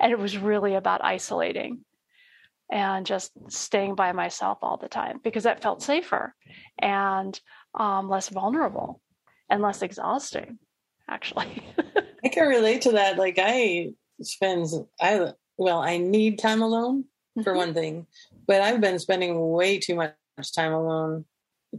And 0.00 0.12
it 0.12 0.18
was 0.18 0.36
really 0.36 0.74
about 0.74 1.04
isolating 1.04 1.84
and 2.70 3.04
just 3.04 3.32
staying 3.48 3.94
by 3.94 4.12
myself 4.12 4.58
all 4.62 4.78
the 4.78 4.88
time 4.88 5.20
because 5.22 5.44
that 5.44 5.62
felt 5.62 5.82
safer 5.82 6.34
and 6.78 7.38
um, 7.78 8.08
less 8.08 8.28
vulnerable 8.28 9.00
and 9.50 9.60
less 9.60 9.82
exhausting, 9.82 10.58
actually. 11.08 11.62
I 12.24 12.28
can 12.28 12.48
relate 12.48 12.82
to 12.82 12.92
that. 12.92 13.18
Like 13.18 13.38
I 13.38 13.90
spend, 14.22 14.68
I 15.00 15.32
well, 15.58 15.80
I 15.80 15.98
need 15.98 16.38
time 16.38 16.62
alone 16.62 17.04
for 17.42 17.50
mm-hmm. 17.50 17.56
one 17.56 17.74
thing, 17.74 18.06
but 18.46 18.62
I've 18.62 18.80
been 18.80 18.98
spending 18.98 19.50
way 19.50 19.78
too 19.78 19.94
much 19.94 20.14
time 20.54 20.72
alone 20.72 21.26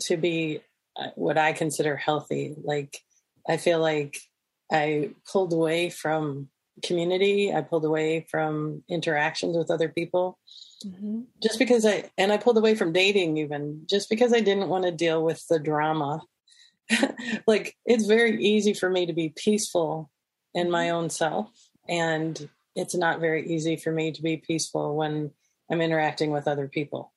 to 0.01 0.17
be 0.17 0.61
uh, 0.95 1.07
what 1.15 1.37
I 1.37 1.53
consider 1.53 1.95
healthy. 1.95 2.55
Like 2.63 2.99
I 3.49 3.57
feel 3.57 3.79
like 3.79 4.17
I 4.71 5.11
pulled 5.31 5.53
away 5.53 5.89
from 5.89 6.49
community. 6.81 7.53
I 7.53 7.61
pulled 7.61 7.85
away 7.85 8.25
from 8.29 8.83
interactions 8.89 9.57
with 9.57 9.69
other 9.69 9.89
people 9.89 10.39
mm-hmm. 10.85 11.21
just 11.41 11.59
because 11.59 11.85
I, 11.85 12.09
and 12.17 12.31
I 12.31 12.37
pulled 12.37 12.57
away 12.57 12.75
from 12.75 12.93
dating 12.93 13.37
even 13.37 13.85
just 13.89 14.09
because 14.09 14.33
I 14.33 14.39
didn't 14.39 14.69
want 14.69 14.85
to 14.85 14.91
deal 14.91 15.23
with 15.23 15.45
the 15.47 15.59
drama. 15.59 16.21
like 17.47 17.75
it's 17.85 18.05
very 18.05 18.43
easy 18.43 18.73
for 18.73 18.89
me 18.89 19.05
to 19.05 19.13
be 19.13 19.29
peaceful 19.29 20.09
in 20.53 20.71
my 20.71 20.87
mm-hmm. 20.87 20.95
own 20.95 21.09
self. 21.09 21.49
And 21.87 22.49
it's 22.75 22.95
not 22.95 23.19
very 23.19 23.47
easy 23.47 23.75
for 23.75 23.91
me 23.91 24.11
to 24.11 24.21
be 24.21 24.37
peaceful 24.37 24.95
when 24.95 25.31
I'm 25.69 25.81
interacting 25.81 26.31
with 26.31 26.47
other 26.47 26.67
people 26.67 27.11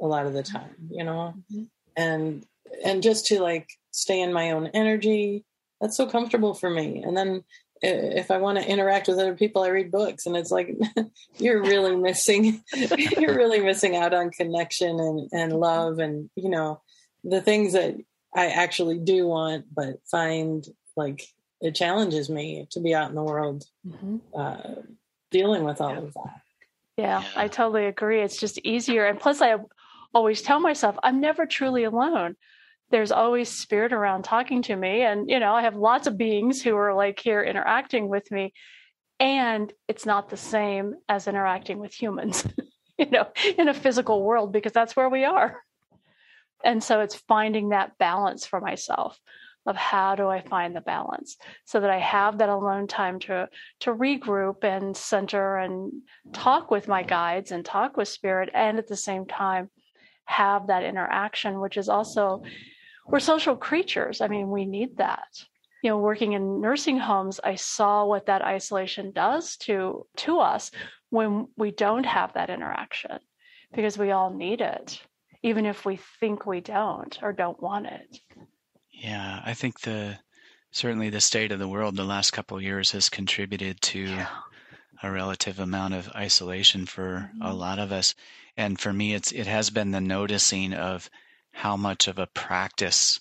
a 0.00 0.06
lot 0.06 0.26
of 0.26 0.32
the 0.32 0.42
time, 0.42 0.74
you 0.90 1.04
know? 1.04 1.34
Mm-hmm. 1.52 1.64
And, 1.96 2.46
and 2.84 3.02
just 3.02 3.26
to 3.26 3.40
like 3.40 3.68
stay 3.90 4.20
in 4.20 4.32
my 4.32 4.52
own 4.52 4.68
energy, 4.68 5.44
that's 5.80 5.96
so 5.96 6.06
comfortable 6.06 6.54
for 6.54 6.70
me. 6.70 7.02
And 7.02 7.16
then 7.16 7.44
if 7.82 8.30
I 8.30 8.38
want 8.38 8.58
to 8.58 8.68
interact 8.68 9.08
with 9.08 9.18
other 9.18 9.34
people, 9.34 9.62
I 9.62 9.68
read 9.68 9.90
books, 9.90 10.26
and 10.26 10.36
it's 10.36 10.50
like 10.50 10.76
you're 11.38 11.62
really 11.62 11.96
missing, 11.96 12.62
you're 12.72 13.36
really 13.36 13.60
missing 13.60 13.96
out 13.96 14.14
on 14.14 14.30
connection 14.30 15.00
and 15.00 15.28
and 15.32 15.52
love, 15.52 15.98
and 15.98 16.28
you 16.36 16.50
know 16.50 16.82
the 17.24 17.40
things 17.40 17.72
that 17.72 17.96
I 18.34 18.48
actually 18.48 18.98
do 18.98 19.26
want, 19.26 19.66
but 19.74 19.96
find 20.10 20.64
like 20.96 21.26
it 21.60 21.74
challenges 21.74 22.28
me 22.28 22.66
to 22.70 22.80
be 22.80 22.94
out 22.94 23.08
in 23.08 23.14
the 23.14 23.22
world 23.22 23.64
mm-hmm. 23.86 24.16
uh, 24.34 24.82
dealing 25.30 25.64
with 25.64 25.80
all 25.80 25.96
of 25.96 26.14
that. 26.14 26.40
Yeah, 26.96 27.24
I 27.34 27.48
totally 27.48 27.86
agree. 27.86 28.20
It's 28.20 28.38
just 28.38 28.58
easier, 28.58 29.06
and 29.06 29.18
plus, 29.18 29.40
I 29.40 29.56
always 30.12 30.42
tell 30.42 30.60
myself 30.60 30.96
I'm 31.02 31.20
never 31.20 31.46
truly 31.46 31.84
alone 31.84 32.36
there's 32.90 33.12
always 33.12 33.48
spirit 33.48 33.92
around 33.92 34.24
talking 34.24 34.62
to 34.62 34.76
me. 34.76 35.02
And 35.02 35.30
you 35.30 35.38
know 35.38 35.54
i 35.54 35.62
have 35.62 35.76
lots 35.76 36.06
of 36.06 36.18
beings 36.18 36.62
who 36.62 36.76
are 36.76 36.94
like 36.94 37.20
here 37.20 37.42
interacting 37.42 38.08
with 38.08 38.30
me. 38.30 38.52
And 39.18 39.72
it's 39.86 40.06
not 40.06 40.30
the 40.30 40.36
same 40.36 40.94
as 41.08 41.28
interacting 41.28 41.78
with 41.78 41.92
humans 41.92 42.46
you 42.98 43.10
know 43.10 43.26
in 43.58 43.68
a 43.68 43.74
physical 43.74 44.22
world 44.22 44.52
because 44.52 44.72
that's 44.72 44.96
where 44.96 45.08
we 45.08 45.24
are. 45.24 45.56
And 46.62 46.82
so 46.82 47.00
it's 47.00 47.14
finding 47.14 47.70
that 47.70 47.96
balance 47.98 48.46
for 48.46 48.60
myself 48.60 49.18
of 49.66 49.76
how 49.76 50.14
do 50.14 50.26
i 50.26 50.40
find 50.40 50.74
the 50.74 50.80
balance 50.80 51.36
so 51.64 51.80
that 51.80 51.90
i 51.90 51.98
have 51.98 52.38
that 52.38 52.48
alone 52.48 52.86
time 52.86 53.18
to 53.18 53.48
to 53.78 53.94
regroup 53.94 54.64
and 54.64 54.96
center 54.96 55.56
and 55.56 55.92
talk 56.32 56.70
with 56.70 56.88
my 56.88 57.02
guides 57.02 57.52
and 57.52 57.64
talk 57.64 57.96
with 57.96 58.08
spirit 58.08 58.48
and 58.54 58.78
at 58.78 58.88
the 58.88 58.96
same 58.96 59.26
time 59.26 59.68
have 60.24 60.68
that 60.68 60.82
interaction 60.82 61.60
which 61.60 61.76
is 61.76 61.88
also 61.88 62.42
we're 63.10 63.20
social 63.20 63.56
creatures. 63.56 64.20
I 64.20 64.28
mean, 64.28 64.50
we 64.50 64.64
need 64.64 64.96
that. 64.98 65.26
You 65.82 65.90
know, 65.90 65.98
working 65.98 66.32
in 66.32 66.60
nursing 66.60 66.98
homes, 66.98 67.40
I 67.42 67.54
saw 67.54 68.04
what 68.04 68.26
that 68.26 68.42
isolation 68.42 69.12
does 69.12 69.56
to 69.58 70.06
to 70.18 70.40
us 70.40 70.70
when 71.08 71.48
we 71.56 71.70
don't 71.70 72.04
have 72.04 72.34
that 72.34 72.50
interaction 72.50 73.18
because 73.74 73.96
we 73.98 74.10
all 74.10 74.32
need 74.32 74.60
it, 74.60 75.00
even 75.42 75.66
if 75.66 75.84
we 75.84 75.98
think 76.20 76.46
we 76.46 76.60
don't 76.60 77.18
or 77.22 77.32
don't 77.32 77.60
want 77.62 77.86
it. 77.86 78.20
Yeah, 78.92 79.40
I 79.44 79.54
think 79.54 79.80
the 79.80 80.18
certainly 80.70 81.10
the 81.10 81.20
state 81.20 81.52
of 81.52 81.58
the 81.58 81.68
world 81.68 81.96
the 81.96 82.04
last 82.04 82.32
couple 82.32 82.56
of 82.56 82.62
years 82.62 82.92
has 82.92 83.08
contributed 83.08 83.80
to 83.80 84.00
yeah. 84.00 84.28
a 85.02 85.10
relative 85.10 85.58
amount 85.58 85.94
of 85.94 86.10
isolation 86.14 86.86
for 86.86 87.30
mm-hmm. 87.34 87.42
a 87.42 87.54
lot 87.54 87.78
of 87.78 87.90
us. 87.90 88.14
And 88.56 88.78
for 88.78 88.92
me, 88.92 89.14
it's 89.14 89.32
it 89.32 89.46
has 89.46 89.70
been 89.70 89.90
the 89.90 90.00
noticing 90.00 90.74
of 90.74 91.08
how 91.52 91.76
much 91.76 92.08
of 92.08 92.18
a 92.18 92.26
practice 92.26 93.20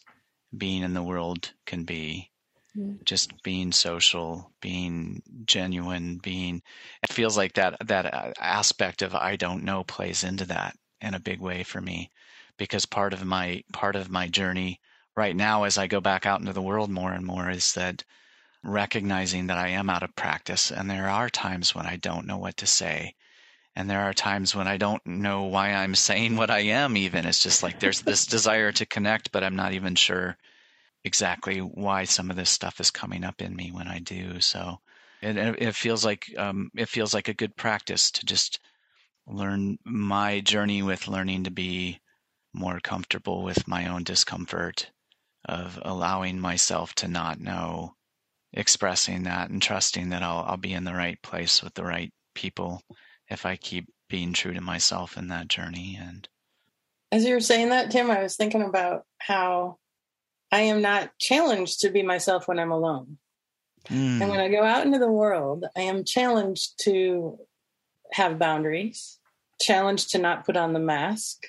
being 0.55 0.83
in 0.83 0.93
the 0.93 1.03
world 1.03 1.51
can 1.65 1.83
be. 1.83 2.31
Mm. 2.77 3.03
Just 3.03 3.41
being 3.43 3.71
social, 3.71 4.51
being 4.61 5.21
genuine, 5.45 6.17
being 6.17 6.61
it 7.01 7.11
feels 7.11 7.35
like 7.35 7.53
that 7.53 7.77
that 7.87 8.13
uh, 8.13 8.33
aspect 8.39 9.01
of 9.01 9.15
I 9.15 9.35
don't 9.35 9.63
know 9.63 9.83
plays 9.83 10.23
into 10.23 10.45
that 10.45 10.75
in 11.01 11.13
a 11.13 11.19
big 11.19 11.39
way 11.39 11.63
for 11.63 11.81
me 11.81 12.11
because 12.57 12.85
part 12.85 13.13
of 13.13 13.25
my 13.25 13.63
part 13.73 13.95
of 13.95 14.11
my 14.11 14.27
journey 14.27 14.79
right 15.15 15.35
now 15.35 15.63
as 15.63 15.77
I 15.77 15.87
go 15.87 15.99
back 15.99 16.25
out 16.25 16.39
into 16.39 16.53
the 16.53 16.61
world 16.61 16.89
more 16.89 17.11
and 17.11 17.25
more 17.25 17.49
is 17.49 17.73
that 17.73 18.03
recognizing 18.63 19.47
that 19.47 19.57
I 19.57 19.69
am 19.69 19.89
out 19.89 20.03
of 20.03 20.15
practice 20.15 20.71
and 20.71 20.89
there 20.89 21.09
are 21.09 21.29
times 21.29 21.73
when 21.73 21.87
I 21.87 21.95
don't 21.95 22.27
know 22.27 22.37
what 22.37 22.57
to 22.57 22.67
say 22.67 23.15
and 23.79 23.89
there 23.89 24.01
are 24.01 24.13
times 24.13 24.53
when 24.53 24.67
I 24.67 24.75
don't 24.75 25.05
know 25.05 25.43
why 25.43 25.69
I'm 25.69 25.95
saying 25.95 26.35
what 26.35 26.51
I 26.51 26.59
am, 26.59 26.97
even. 26.97 27.25
It's 27.25 27.41
just 27.41 27.63
like 27.63 27.79
there's 27.79 28.01
this 28.01 28.25
desire 28.35 28.73
to 28.73 28.85
connect, 28.85 29.31
but 29.31 29.41
I'm 29.41 29.55
not 29.55 29.71
even 29.71 29.95
sure 29.95 30.35
exactly 31.05 31.59
why 31.59 32.03
some 32.03 32.29
of 32.29 32.35
this 32.35 32.49
stuff 32.49 32.81
is 32.81 32.91
coming 32.91 33.23
up 33.23 33.41
in 33.41 33.55
me 33.55 33.71
when 33.71 33.87
I 33.87 33.99
do. 33.99 34.41
So 34.41 34.81
it, 35.21 35.37
it 35.37 35.75
feels 35.75 36.03
like 36.03 36.25
um, 36.37 36.71
it 36.75 36.89
feels 36.89 37.13
like 37.13 37.29
a 37.29 37.33
good 37.33 37.55
practice 37.55 38.11
to 38.11 38.25
just 38.25 38.59
learn 39.25 39.77
my 39.85 40.41
journey 40.41 40.83
with 40.83 41.07
learning 41.07 41.45
to 41.45 41.51
be 41.51 42.01
more 42.53 42.81
comfortable 42.81 43.43
with 43.43 43.65
my 43.65 43.87
own 43.87 44.03
discomfort 44.03 44.91
of 45.45 45.79
allowing 45.83 46.37
myself 46.37 46.93
to 46.95 47.07
not 47.07 47.39
know 47.39 47.93
expressing 48.51 49.23
that 49.23 49.49
and 49.49 49.61
trusting 49.61 50.09
that 50.09 50.21
I'll 50.21 50.43
I'll 50.45 50.57
be 50.57 50.73
in 50.73 50.83
the 50.83 50.95
right 50.95 51.21
place 51.21 51.63
with 51.63 51.75
the 51.75 51.85
right 51.85 52.11
people 52.35 52.83
if 53.29 53.45
I 53.45 53.55
keep 53.55 53.91
being 54.09 54.33
true 54.33 54.53
to 54.53 54.61
myself 54.61 55.17
in 55.17 55.27
that 55.27 55.47
journey. 55.47 55.97
And 55.99 56.27
as 57.11 57.25
you 57.25 57.33
were 57.33 57.39
saying 57.39 57.69
that, 57.69 57.91
Tim, 57.91 58.09
I 58.09 58.23
was 58.23 58.35
thinking 58.35 58.63
about 58.63 59.05
how 59.19 59.77
I 60.51 60.61
am 60.61 60.81
not 60.81 61.11
challenged 61.19 61.81
to 61.81 61.89
be 61.89 62.01
myself 62.01 62.47
when 62.47 62.59
I'm 62.59 62.71
alone. 62.71 63.17
Mm. 63.87 64.21
And 64.21 64.29
when 64.29 64.39
I 64.39 64.49
go 64.49 64.63
out 64.63 64.85
into 64.85 64.99
the 64.99 65.11
world, 65.11 65.65
I 65.77 65.81
am 65.81 66.03
challenged 66.03 66.83
to 66.83 67.39
have 68.11 68.39
boundaries 68.39 69.19
challenged 69.59 70.11
to 70.11 70.17
not 70.17 70.45
put 70.45 70.57
on 70.57 70.73
the 70.73 70.79
mask. 70.79 71.45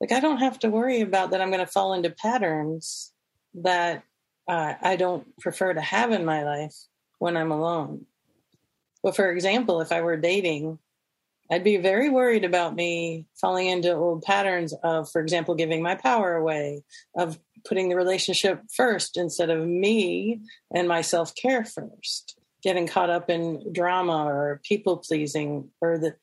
Like 0.00 0.12
I 0.12 0.20
don't 0.20 0.38
have 0.38 0.58
to 0.60 0.68
worry 0.68 1.00
about 1.00 1.30
that 1.30 1.40
I'm 1.40 1.50
going 1.50 1.64
to 1.64 1.70
fall 1.70 1.94
into 1.94 2.10
patterns 2.10 3.12
that 3.54 4.02
uh, 4.48 4.74
I 4.80 4.96
don't 4.96 5.26
prefer 5.38 5.72
to 5.72 5.80
have 5.80 6.12
in 6.12 6.24
my 6.24 6.44
life 6.44 6.74
when 7.18 7.36
I'm 7.36 7.50
alone. 7.50 8.06
But 9.02 9.16
for 9.16 9.30
example, 9.30 9.80
if 9.80 9.92
I 9.92 10.02
were 10.02 10.16
dating, 10.16 10.78
I'd 11.50 11.64
be 11.64 11.76
very 11.76 12.08
worried 12.10 12.44
about 12.44 12.74
me 12.74 13.26
falling 13.40 13.68
into 13.68 13.94
old 13.94 14.22
patterns 14.22 14.74
of, 14.82 15.10
for 15.10 15.20
example, 15.20 15.54
giving 15.54 15.82
my 15.82 15.94
power 15.94 16.34
away, 16.34 16.82
of 17.16 17.38
putting 17.64 17.88
the 17.88 17.96
relationship 17.96 18.62
first 18.74 19.16
instead 19.16 19.50
of 19.50 19.66
me 19.66 20.40
and 20.74 20.88
my 20.88 21.02
self 21.02 21.34
care 21.34 21.64
first, 21.64 22.38
getting 22.62 22.86
caught 22.86 23.10
up 23.10 23.30
in 23.30 23.72
drama 23.72 24.24
or 24.24 24.60
people 24.64 24.98
pleasing 24.98 25.70
or 25.80 25.98
the 25.98 26.16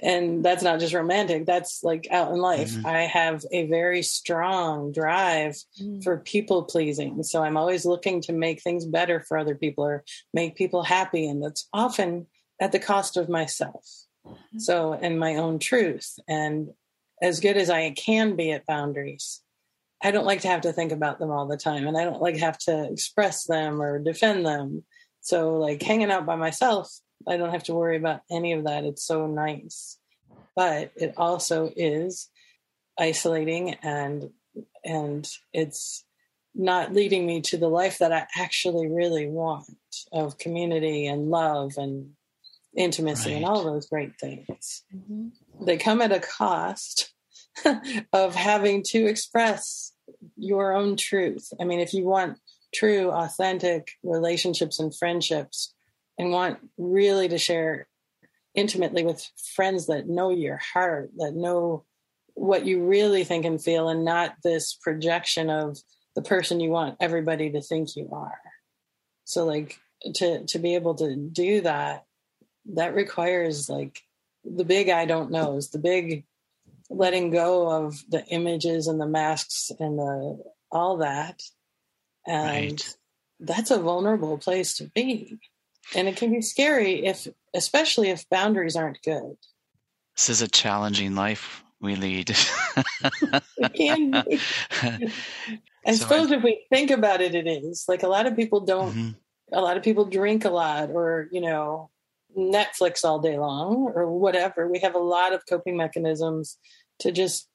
and 0.00 0.44
that's 0.44 0.62
not 0.62 0.80
just 0.80 0.94
romantic 0.94 1.44
that's 1.44 1.82
like 1.82 2.06
out 2.10 2.32
in 2.32 2.38
life 2.38 2.70
mm-hmm. 2.70 2.86
i 2.86 3.00
have 3.00 3.44
a 3.52 3.66
very 3.66 4.02
strong 4.02 4.92
drive 4.92 5.56
mm. 5.80 6.02
for 6.02 6.18
people 6.18 6.62
pleasing 6.62 7.22
so 7.22 7.42
i'm 7.42 7.56
always 7.56 7.84
looking 7.84 8.20
to 8.20 8.32
make 8.32 8.62
things 8.62 8.86
better 8.86 9.20
for 9.20 9.36
other 9.36 9.54
people 9.54 9.84
or 9.84 10.04
make 10.32 10.56
people 10.56 10.82
happy 10.82 11.28
and 11.28 11.42
that's 11.42 11.68
often 11.72 12.26
at 12.60 12.72
the 12.72 12.78
cost 12.78 13.16
of 13.16 13.28
myself 13.28 14.01
mm-hmm. 14.26 14.58
so 14.58 14.92
and 14.92 15.18
my 15.18 15.36
own 15.36 15.58
truth 15.58 16.18
and 16.28 16.68
as 17.20 17.40
good 17.40 17.56
as 17.56 17.70
i 17.70 17.90
can 17.90 18.36
be 18.36 18.52
at 18.52 18.66
boundaries 18.66 19.42
i 20.02 20.10
don't 20.10 20.26
like 20.26 20.40
to 20.40 20.48
have 20.48 20.62
to 20.62 20.72
think 20.72 20.92
about 20.92 21.18
them 21.18 21.30
all 21.30 21.46
the 21.46 21.56
time 21.56 21.86
and 21.86 21.96
i 21.96 22.04
don't 22.04 22.22
like 22.22 22.36
have 22.36 22.58
to 22.58 22.90
express 22.90 23.44
them 23.44 23.80
or 23.80 23.98
defend 23.98 24.44
them 24.44 24.84
so 25.20 25.58
like 25.58 25.82
hanging 25.82 26.10
out 26.10 26.26
by 26.26 26.36
myself 26.36 26.90
I 27.26 27.36
don't 27.36 27.50
have 27.50 27.64
to 27.64 27.74
worry 27.74 27.96
about 27.96 28.20
any 28.30 28.52
of 28.52 28.64
that. 28.64 28.84
It's 28.84 29.04
so 29.04 29.26
nice. 29.26 29.98
But 30.54 30.92
it 30.96 31.14
also 31.16 31.72
is 31.74 32.28
isolating 32.98 33.74
and 33.82 34.30
and 34.84 35.26
it's 35.52 36.04
not 36.54 36.92
leading 36.92 37.24
me 37.24 37.40
to 37.40 37.56
the 37.56 37.68
life 37.68 37.98
that 37.98 38.12
I 38.12 38.26
actually 38.38 38.86
really 38.86 39.26
want 39.26 39.70
of 40.12 40.36
community 40.36 41.06
and 41.06 41.30
love 41.30 41.72
and 41.78 42.10
intimacy 42.76 43.30
right. 43.30 43.36
and 43.36 43.44
all 43.44 43.64
those 43.64 43.86
great 43.86 44.18
things. 44.18 44.84
Mm-hmm. 44.94 45.64
They 45.64 45.76
come 45.76 46.00
at 46.00 46.12
a 46.12 46.20
cost 46.20 47.12
of 48.12 48.34
having 48.34 48.82
to 48.84 49.06
express 49.06 49.92
your 50.36 50.74
own 50.74 50.96
truth. 50.96 51.52
I 51.60 51.64
mean, 51.64 51.80
if 51.80 51.92
you 51.92 52.04
want 52.04 52.38
true, 52.74 53.10
authentic 53.10 53.92
relationships 54.02 54.78
and 54.78 54.94
friendships, 54.96 55.74
and 56.18 56.30
want 56.30 56.58
really 56.76 57.28
to 57.28 57.38
share 57.38 57.88
intimately 58.54 59.04
with 59.04 59.28
friends 59.54 59.86
that 59.86 60.08
know 60.08 60.30
your 60.30 60.58
heart, 60.58 61.10
that 61.16 61.34
know 61.34 61.84
what 62.34 62.66
you 62.66 62.84
really 62.84 63.24
think 63.24 63.44
and 63.44 63.62
feel, 63.62 63.88
and 63.88 64.04
not 64.04 64.36
this 64.42 64.74
projection 64.74 65.50
of 65.50 65.78
the 66.14 66.22
person 66.22 66.60
you 66.60 66.70
want 66.70 66.96
everybody 67.00 67.50
to 67.50 67.60
think 67.60 67.96
you 67.96 68.08
are. 68.12 68.40
So, 69.24 69.44
like 69.44 69.78
to 70.14 70.44
to 70.46 70.58
be 70.58 70.74
able 70.74 70.94
to 70.96 71.16
do 71.16 71.62
that, 71.62 72.04
that 72.66 72.94
requires 72.94 73.68
like 73.68 74.02
the 74.44 74.64
big 74.64 74.88
I 74.88 75.04
don't 75.04 75.30
knows, 75.30 75.70
the 75.70 75.78
big 75.78 76.24
letting 76.90 77.30
go 77.30 77.70
of 77.70 78.02
the 78.08 78.24
images 78.26 78.86
and 78.86 79.00
the 79.00 79.06
masks 79.06 79.70
and 79.78 79.98
the 79.98 80.42
all 80.70 80.98
that, 80.98 81.42
and 82.26 82.72
right. 82.72 82.96
that's 83.40 83.70
a 83.70 83.78
vulnerable 83.78 84.38
place 84.38 84.76
to 84.76 84.84
be 84.94 85.38
and 85.94 86.08
it 86.08 86.16
can 86.16 86.30
be 86.30 86.42
scary 86.42 87.06
if 87.06 87.26
especially 87.54 88.10
if 88.10 88.28
boundaries 88.28 88.76
aren't 88.76 89.02
good 89.02 89.36
this 90.16 90.28
is 90.28 90.42
a 90.42 90.48
challenging 90.48 91.14
life 91.14 91.64
we 91.80 91.96
lead 91.96 92.30
it 93.56 93.74
can 93.74 94.10
be. 94.10 94.40
i 95.86 95.92
so 95.92 95.94
suppose 95.94 96.30
I, 96.30 96.36
if 96.36 96.42
we 96.42 96.64
think 96.70 96.90
about 96.90 97.20
it 97.20 97.34
it 97.34 97.46
is 97.46 97.84
like 97.88 98.02
a 98.02 98.08
lot 98.08 98.26
of 98.26 98.36
people 98.36 98.60
don't 98.60 98.92
mm-hmm. 98.92 99.10
a 99.52 99.60
lot 99.60 99.76
of 99.76 99.82
people 99.82 100.04
drink 100.04 100.44
a 100.44 100.50
lot 100.50 100.90
or 100.90 101.28
you 101.32 101.40
know 101.40 101.90
netflix 102.36 103.04
all 103.04 103.18
day 103.18 103.38
long 103.38 103.92
or 103.94 104.10
whatever 104.10 104.70
we 104.70 104.78
have 104.78 104.94
a 104.94 104.98
lot 104.98 105.32
of 105.32 105.42
coping 105.48 105.76
mechanisms 105.76 106.58
to 106.98 107.12
just 107.12 107.48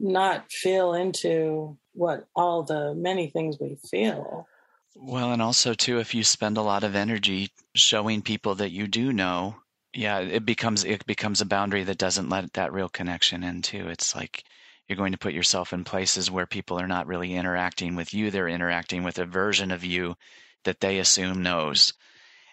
not 0.00 0.50
feel 0.50 0.94
into 0.94 1.76
what 1.92 2.26
all 2.34 2.62
the 2.62 2.94
many 2.94 3.28
things 3.28 3.56
we 3.60 3.76
feel 3.90 4.46
well, 4.94 5.32
and 5.32 5.40
also 5.40 5.72
too, 5.72 6.00
if 6.00 6.14
you 6.14 6.22
spend 6.22 6.58
a 6.58 6.62
lot 6.62 6.84
of 6.84 6.94
energy 6.94 7.50
showing 7.74 8.20
people 8.20 8.56
that 8.56 8.72
you 8.72 8.86
do 8.86 9.12
know, 9.12 9.56
yeah, 9.94 10.20
it 10.20 10.44
becomes 10.44 10.84
it 10.84 11.06
becomes 11.06 11.40
a 11.40 11.46
boundary 11.46 11.84
that 11.84 11.98
doesn't 11.98 12.28
let 12.28 12.52
that 12.54 12.72
real 12.72 12.88
connection 12.88 13.42
in 13.42 13.62
too. 13.62 13.88
It's 13.88 14.14
like 14.14 14.44
you're 14.86 14.96
going 14.96 15.12
to 15.12 15.18
put 15.18 15.32
yourself 15.32 15.72
in 15.72 15.84
places 15.84 16.30
where 16.30 16.46
people 16.46 16.78
are 16.78 16.88
not 16.88 17.06
really 17.06 17.34
interacting 17.34 17.96
with 17.96 18.12
you; 18.12 18.30
they're 18.30 18.48
interacting 18.48 19.02
with 19.02 19.18
a 19.18 19.24
version 19.24 19.70
of 19.70 19.84
you 19.84 20.16
that 20.64 20.80
they 20.80 20.98
assume 20.98 21.42
knows. 21.42 21.94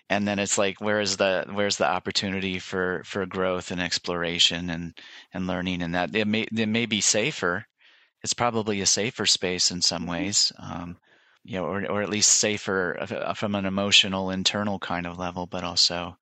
And 0.10 0.28
then 0.28 0.40
it's 0.40 0.58
like, 0.58 0.82
where's 0.82 1.18
the 1.18 1.46
where's 1.52 1.78
the 1.78 1.88
opportunity 1.88 2.60
for 2.60 3.04
for 3.06 3.26
growth 3.26 3.72
and 3.72 3.82
exploration 3.82 4.70
and 4.70 4.98
and 5.34 5.48
learning? 5.48 5.82
And 5.84 5.94
that 5.96 6.16
it 6.16 6.28
may 6.28 6.48
it 6.52 6.70
may 6.70 6.86
be 6.88 7.02
safer. 7.02 7.66
It's 8.24 8.34
probably 8.34 8.82
a 8.82 8.86
safer 8.86 9.26
space 9.26 9.72
in 9.72 9.82
some 9.82 10.08
ways. 10.08 10.52
Um, 10.60 10.98
you 11.44 11.58
know, 11.58 11.66
or 11.66 11.86
or 11.90 12.02
at 12.02 12.10
least 12.10 12.32
safer 12.32 13.34
from 13.36 13.56
an 13.56 13.66
emotional 13.66 14.32
internal 14.32 14.80
kind 14.80 15.06
of 15.08 15.18
level, 15.18 15.46
but 15.48 15.64
also, 15.64 16.18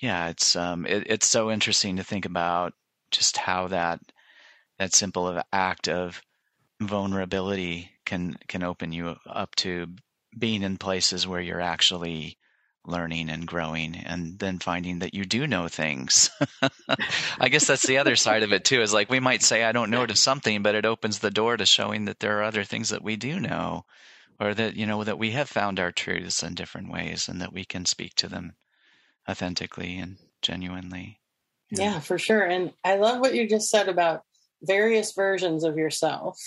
yeah, 0.00 0.28
it's 0.28 0.56
um, 0.56 0.86
it, 0.86 1.04
it's 1.06 1.26
so 1.26 1.50
interesting 1.50 1.96
to 1.96 2.04
think 2.04 2.26
about 2.26 2.72
just 3.10 3.36
how 3.36 3.68
that 3.68 4.00
that 4.78 4.94
simple 4.94 5.28
of 5.28 5.42
act 5.52 5.88
of 5.88 6.22
vulnerability 6.80 7.90
can 8.06 8.36
can 8.48 8.62
open 8.62 8.92
you 8.92 9.16
up 9.26 9.54
to 9.56 9.86
being 10.38 10.62
in 10.62 10.78
places 10.78 11.26
where 11.26 11.40
you're 11.40 11.60
actually 11.60 12.38
learning 12.86 13.28
and 13.28 13.46
growing 13.46 13.94
and 13.94 14.38
then 14.38 14.58
finding 14.58 15.00
that 15.00 15.14
you 15.14 15.24
do 15.24 15.46
know 15.46 15.68
things. 15.68 16.30
I 17.38 17.48
guess 17.48 17.66
that's 17.66 17.86
the 17.86 17.98
other 17.98 18.16
side 18.16 18.42
of 18.42 18.52
it 18.52 18.64
too 18.64 18.80
is 18.80 18.92
like 18.92 19.10
we 19.10 19.20
might 19.20 19.42
say 19.42 19.64
I 19.64 19.72
don't 19.72 19.90
know 19.90 20.06
to 20.06 20.16
something 20.16 20.62
but 20.62 20.74
it 20.74 20.86
opens 20.86 21.18
the 21.18 21.30
door 21.30 21.56
to 21.56 21.66
showing 21.66 22.06
that 22.06 22.20
there 22.20 22.38
are 22.38 22.44
other 22.44 22.64
things 22.64 22.88
that 22.88 23.02
we 23.02 23.16
do 23.16 23.38
know 23.38 23.84
or 24.40 24.54
that 24.54 24.76
you 24.76 24.86
know 24.86 25.04
that 25.04 25.18
we 25.18 25.32
have 25.32 25.48
found 25.48 25.78
our 25.78 25.92
truths 25.92 26.42
in 26.42 26.54
different 26.54 26.90
ways 26.90 27.28
and 27.28 27.40
that 27.42 27.52
we 27.52 27.64
can 27.64 27.84
speak 27.84 28.14
to 28.14 28.28
them 28.28 28.54
authentically 29.28 29.98
and 29.98 30.16
genuinely. 30.40 31.20
Yeah. 31.70 32.00
For 32.00 32.18
sure. 32.18 32.42
And 32.42 32.72
i 32.82 32.96
love 32.96 33.20
what 33.20 33.34
you 33.34 33.48
just 33.48 33.70
said 33.70 33.88
about 33.88 34.22
various 34.62 35.12
versions 35.12 35.64
of 35.64 35.76
yourself 35.76 36.38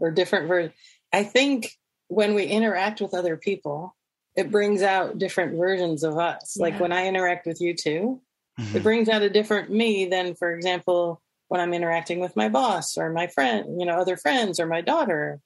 or 0.00 0.10
different 0.10 0.48
versions 0.48 0.74
i 1.12 1.22
think 1.22 1.78
when 2.08 2.34
we 2.34 2.44
interact 2.44 3.00
with 3.00 3.14
other 3.14 3.36
people 3.36 3.94
it 4.36 4.50
brings 4.50 4.82
out 4.82 5.18
different 5.18 5.56
versions 5.56 6.02
of 6.02 6.18
us 6.18 6.56
yeah. 6.56 6.64
like 6.64 6.80
when 6.80 6.92
i 6.92 7.06
interact 7.06 7.46
with 7.46 7.60
you 7.60 7.74
2 7.74 8.20
mm-hmm. 8.58 8.76
it 8.76 8.82
brings 8.82 9.08
out 9.08 9.22
a 9.22 9.30
different 9.30 9.70
me 9.70 10.06
than 10.06 10.34
for 10.34 10.52
example 10.52 11.20
when 11.48 11.60
i'm 11.60 11.74
interacting 11.74 12.20
with 12.20 12.36
my 12.36 12.48
boss 12.48 12.96
or 12.96 13.10
my 13.10 13.26
friend 13.26 13.80
you 13.80 13.86
know 13.86 13.98
other 13.98 14.16
friends 14.16 14.60
or 14.60 14.66
my 14.66 14.80
daughter 14.80 15.40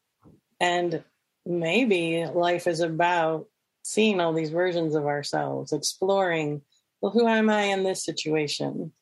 and 0.61 1.03
maybe 1.47 2.25
life 2.27 2.67
is 2.67 2.81
about 2.81 3.47
seeing 3.83 4.21
all 4.21 4.33
these 4.33 4.51
versions 4.51 4.95
of 4.95 5.07
ourselves, 5.07 5.73
exploring, 5.73 6.63
well, 7.01 7.13
who 7.13 7.29
am 7.29 7.51
I 7.51 7.65
in 7.65 7.85
this 7.85 8.05
situation? 8.05 8.93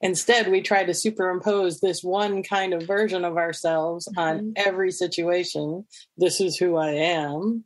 Instead, 0.00 0.50
we 0.50 0.62
try 0.62 0.82
to 0.82 0.94
superimpose 0.94 1.80
this 1.80 2.02
one 2.02 2.42
kind 2.42 2.72
of 2.72 2.86
version 2.86 3.24
of 3.24 3.36
ourselves 3.36 4.08
mm-hmm. 4.08 4.18
on 4.18 4.52
every 4.56 4.90
situation. 4.90 5.84
This 6.16 6.40
is 6.40 6.56
who 6.56 6.76
I 6.76 6.92
am. 6.92 7.64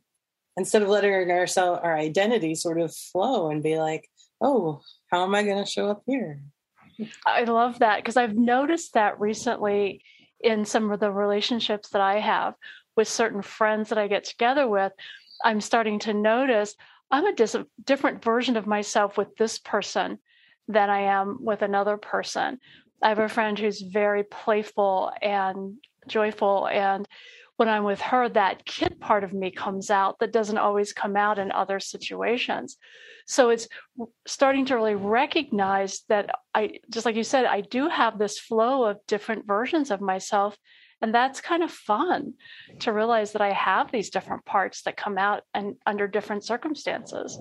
Instead 0.57 0.81
of 0.81 0.89
letting 0.89 1.11
our, 1.11 1.47
our 1.57 1.97
identity 1.97 2.55
sort 2.55 2.79
of 2.79 2.95
flow 2.95 3.49
and 3.49 3.61
be 3.61 3.77
like, 3.77 4.09
oh, 4.41 4.81
how 5.11 5.23
am 5.23 5.35
I 5.35 5.43
going 5.43 5.63
to 5.63 5.69
show 5.69 5.89
up 5.89 6.03
here? 6.05 6.41
I 7.25 7.43
love 7.43 7.79
that 7.79 7.97
because 7.97 8.15
I've 8.15 8.37
noticed 8.37 8.93
that 8.93 9.19
recently 9.19 10.01
in 10.39 10.63
some 10.63 10.91
of 10.91 10.99
the 10.99 11.11
relationships 11.11 11.89
that 11.89 12.01
I 12.01 12.19
have 12.19 12.53
with 12.95 13.07
certain 13.07 13.41
friends 13.41 13.89
that 13.89 13.97
I 13.97 14.07
get 14.07 14.23
together 14.23 14.67
with, 14.67 14.93
I'm 15.43 15.59
starting 15.59 15.99
to 15.99 16.13
notice 16.13 16.75
I'm 17.11 17.25
a 17.25 17.33
dis- 17.33 17.57
different 17.83 18.23
version 18.23 18.55
of 18.55 18.65
myself 18.65 19.17
with 19.17 19.35
this 19.35 19.59
person 19.59 20.19
than 20.67 20.89
I 20.89 21.01
am 21.01 21.37
with 21.41 21.61
another 21.61 21.97
person. 21.97 22.59
I 23.01 23.09
have 23.09 23.19
a 23.19 23.29
friend 23.29 23.59
who's 23.59 23.81
very 23.81 24.23
playful 24.23 25.11
and 25.21 25.77
joyful. 26.07 26.67
And 26.67 27.07
when 27.57 27.69
I'm 27.69 27.83
with 27.83 28.01
her, 28.01 28.27
that 28.29 28.65
kid 28.65 28.99
part 28.99 29.23
of 29.23 29.33
me 29.33 29.51
comes 29.51 29.89
out 29.89 30.19
that 30.19 30.33
doesn't 30.33 30.57
always 30.57 30.93
come 30.93 31.15
out 31.15 31.39
in 31.39 31.51
other 31.51 31.79
situations. 31.79 32.77
So 33.27 33.49
it's 33.49 33.67
starting 34.27 34.65
to 34.65 34.75
really 34.75 34.95
recognize 34.95 36.01
that 36.09 36.29
I, 36.53 36.79
just 36.89 37.05
like 37.05 37.15
you 37.15 37.23
said, 37.23 37.45
I 37.45 37.61
do 37.61 37.87
have 37.87 38.19
this 38.19 38.37
flow 38.37 38.83
of 38.83 38.99
different 39.07 39.47
versions 39.47 39.89
of 39.89 40.01
myself 40.01 40.57
and 41.01 41.13
that's 41.13 41.41
kind 41.41 41.63
of 41.63 41.71
fun 41.71 42.33
to 42.79 42.93
realize 42.93 43.33
that 43.33 43.41
I 43.41 43.51
have 43.51 43.91
these 43.91 44.09
different 44.09 44.45
parts 44.45 44.83
that 44.83 44.97
come 44.97 45.17
out 45.17 45.43
and 45.53 45.75
under 45.85 46.07
different 46.07 46.43
circumstances. 46.43 47.39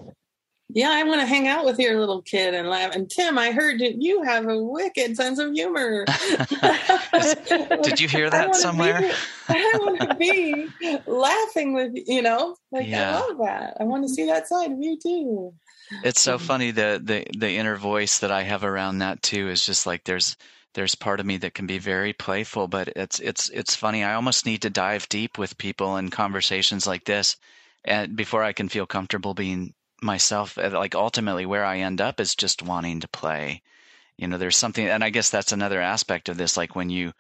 Yeah, 0.71 0.91
I 0.91 1.03
want 1.05 1.21
to 1.21 1.27
hang 1.27 1.47
out 1.47 1.65
with 1.65 1.79
your 1.79 2.01
little 2.01 2.23
kid 2.23 2.55
and 2.55 2.69
laugh. 2.69 2.95
And 2.95 3.11
Tim, 3.11 3.39
I 3.39 3.53
heard 3.53 3.81
that 3.81 4.01
you 4.01 4.23
have 4.23 4.49
a 4.49 4.59
wicked 4.59 5.17
sense 5.17 5.39
of 5.39 5.53
humor. 5.53 6.05
Did 7.83 8.01
you 8.01 8.09
hear 8.09 8.31
that 8.31 8.51
I 8.55 8.59
somewhere? 8.59 9.01
Be, 9.01 9.13
I 9.49 9.79
want 9.79 10.01
to 10.01 10.15
be 10.15 10.69
laughing 11.07 11.75
with 11.75 11.93
you 12.07 12.23
know, 12.23 12.57
like 12.73 12.87
yeah. 12.87 13.17
I 13.17 13.21
love 13.21 13.39
that. 13.39 13.77
I 13.79 13.85
want 13.85 14.05
to 14.05 14.07
mm-hmm. 14.07 14.15
see 14.15 14.27
that 14.27 14.49
side 14.49 14.73
of 14.73 14.79
you 14.81 14.99
too. 14.99 15.55
It's 16.03 16.21
so 16.21 16.37
mm-hmm. 16.37 16.47
funny 16.47 16.71
the 16.71 17.01
the 17.03 17.27
the 17.37 17.51
inner 17.57 17.77
voice 17.77 18.21
that 18.21 18.31
I 18.31 18.43
have 18.43 18.65
around 18.65 18.99
that 18.99 19.23
too 19.23 19.51
is 19.51 19.65
just 19.65 19.87
like 19.87 20.05
there's 20.05 20.37
there's 20.75 20.95
part 20.95 21.21
of 21.21 21.27
me 21.27 21.37
that 21.39 21.55
can 21.55 21.67
be 21.67 21.79
very 21.79 22.13
playful, 22.13 22.69
but 22.69 22.89
it's 22.89 23.21
it's 23.21 23.49
it's 23.51 23.77
funny. 23.77 24.03
I 24.03 24.15
almost 24.15 24.47
need 24.47 24.63
to 24.63 24.71
dive 24.71 25.09
deep 25.09 25.39
with 25.39 25.59
people 25.59 25.99
in 25.99 26.11
conversations 26.11 26.87
like 26.87 27.05
this, 27.05 27.37
and 27.85 28.17
before 28.17 28.43
I 28.43 28.53
can 28.53 28.69
feel 28.69 28.87
comfortable 28.87 29.35
being 29.35 29.75
myself 30.03 30.59
uh, 30.59 30.71
like 30.73 30.95
ultimately 30.95 31.47
where 31.47 31.65
i 31.65 31.79
end 31.79 32.01
up 32.01 32.21
is 32.21 32.35
just 32.35 32.63
wanting 32.63 33.01
to 33.01 33.09
play. 33.09 33.63
You 34.17 34.29
know 34.29 34.39
there's 34.39 34.57
something 34.57 34.87
and 34.87 35.03
i 35.03 35.11
guess 35.11 35.31
that's 35.31 35.53
another 35.53 35.81
aspect 35.81 36.29
of 36.29 36.37
this 36.37 36.57
like 36.57 36.77
when 36.77 36.91
you 36.91 37.13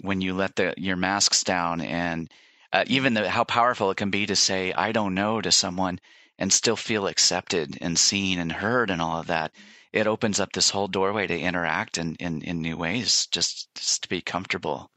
when 0.00 0.20
you 0.20 0.34
let 0.34 0.56
the 0.56 0.74
your 0.76 0.96
masks 0.96 1.42
down 1.42 1.80
and 1.80 2.30
uh, 2.72 2.84
even 2.86 3.14
the, 3.14 3.28
how 3.28 3.44
powerful 3.44 3.90
it 3.90 3.96
can 3.96 4.10
be 4.10 4.26
to 4.26 4.36
say 4.36 4.72
i 4.72 4.92
don't 4.92 5.14
know 5.14 5.40
to 5.40 5.50
someone 5.50 5.98
and 6.38 6.52
still 6.52 6.76
feel 6.76 7.06
accepted 7.06 7.78
and 7.80 7.98
seen 7.98 8.38
and 8.38 8.52
heard 8.52 8.90
and 8.90 9.00
all 9.00 9.18
of 9.18 9.26
that 9.26 9.52
it 9.92 10.06
opens 10.06 10.38
up 10.38 10.52
this 10.52 10.70
whole 10.70 10.88
doorway 10.88 11.26
to 11.26 11.38
interact 11.38 11.98
in 11.98 12.14
in, 12.16 12.42
in 12.42 12.60
new 12.60 12.76
ways 12.76 13.26
just, 13.28 13.74
just 13.74 14.02
to 14.02 14.08
be 14.08 14.20
comfortable. 14.20 14.90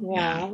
Yeah. 0.00 0.48
Yeah, 0.48 0.50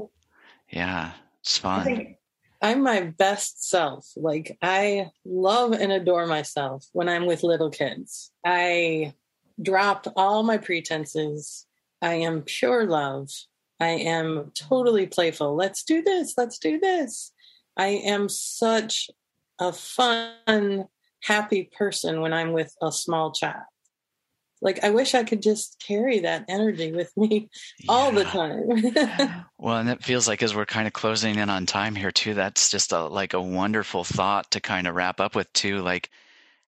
yeah. 0.71 1.13
It's 1.41 1.59
fun 1.59 2.17
I'm 2.63 2.83
my 2.83 3.01
best 3.01 3.69
self. 3.69 4.09
Like 4.17 4.57
I 4.63 5.11
love 5.25 5.73
and 5.73 5.91
adore 5.91 6.27
myself 6.27 6.87
when 6.93 7.09
I'm 7.09 7.27
with 7.27 7.43
little 7.43 7.71
kids. 7.71 8.31
I 8.47 9.15
dropped 9.61 10.07
all 10.17 10.45
my 10.45 10.59
pretenses. 10.59 11.67
I 12.01 12.15
am 12.15 12.43
pure 12.43 12.87
love. 12.87 13.31
I 13.81 13.89
am 13.89 14.53
totally 14.55 15.07
playful. 15.07 15.57
Let's 15.57 15.83
do 15.83 16.03
this. 16.03 16.35
Let's 16.37 16.59
do 16.59 16.79
this. 16.79 17.33
I 17.77 17.89
am 17.89 18.29
such 18.29 19.11
a 19.59 19.73
fun, 19.73 20.87
happy 21.25 21.69
person 21.77 22.21
when 22.21 22.33
I'm 22.33 22.53
with 22.53 22.73
a 22.81 22.93
small 22.93 23.33
child 23.33 23.65
like 24.63 24.83
i 24.83 24.91
wish 24.91 25.15
i 25.15 25.25
could 25.25 25.43
just 25.43 25.83
carry 25.87 26.21
that 26.21 26.45
energy 26.49 26.93
with 26.93 27.15
me 27.17 27.51
yeah. 27.81 27.87
all 27.89 28.13
the 28.13 28.25
time. 28.25 29.45
Well 29.59 29.77
and 29.77 29.91
it 29.91 30.03
feels 30.03 30.27
like 30.27 30.43
as 30.43 30.57
we're 30.57 30.67
kind 30.67 30.87
of 30.89 30.93
closing 30.93 31.37
in 31.37 31.49
on 31.51 31.67
time 31.67 31.95
here 31.95 32.11
too 32.11 32.35
that's 32.35 32.71
just 32.71 32.93
a 32.93 33.05
like 33.07 33.35
a 33.35 33.41
wonderful 33.41 34.03
thought 34.03 34.51
to 34.53 34.61
kind 34.61 34.87
of 34.87 34.95
wrap 34.95 35.21
up 35.21 35.37
with 35.37 35.53
too 35.53 35.81
like 35.81 36.11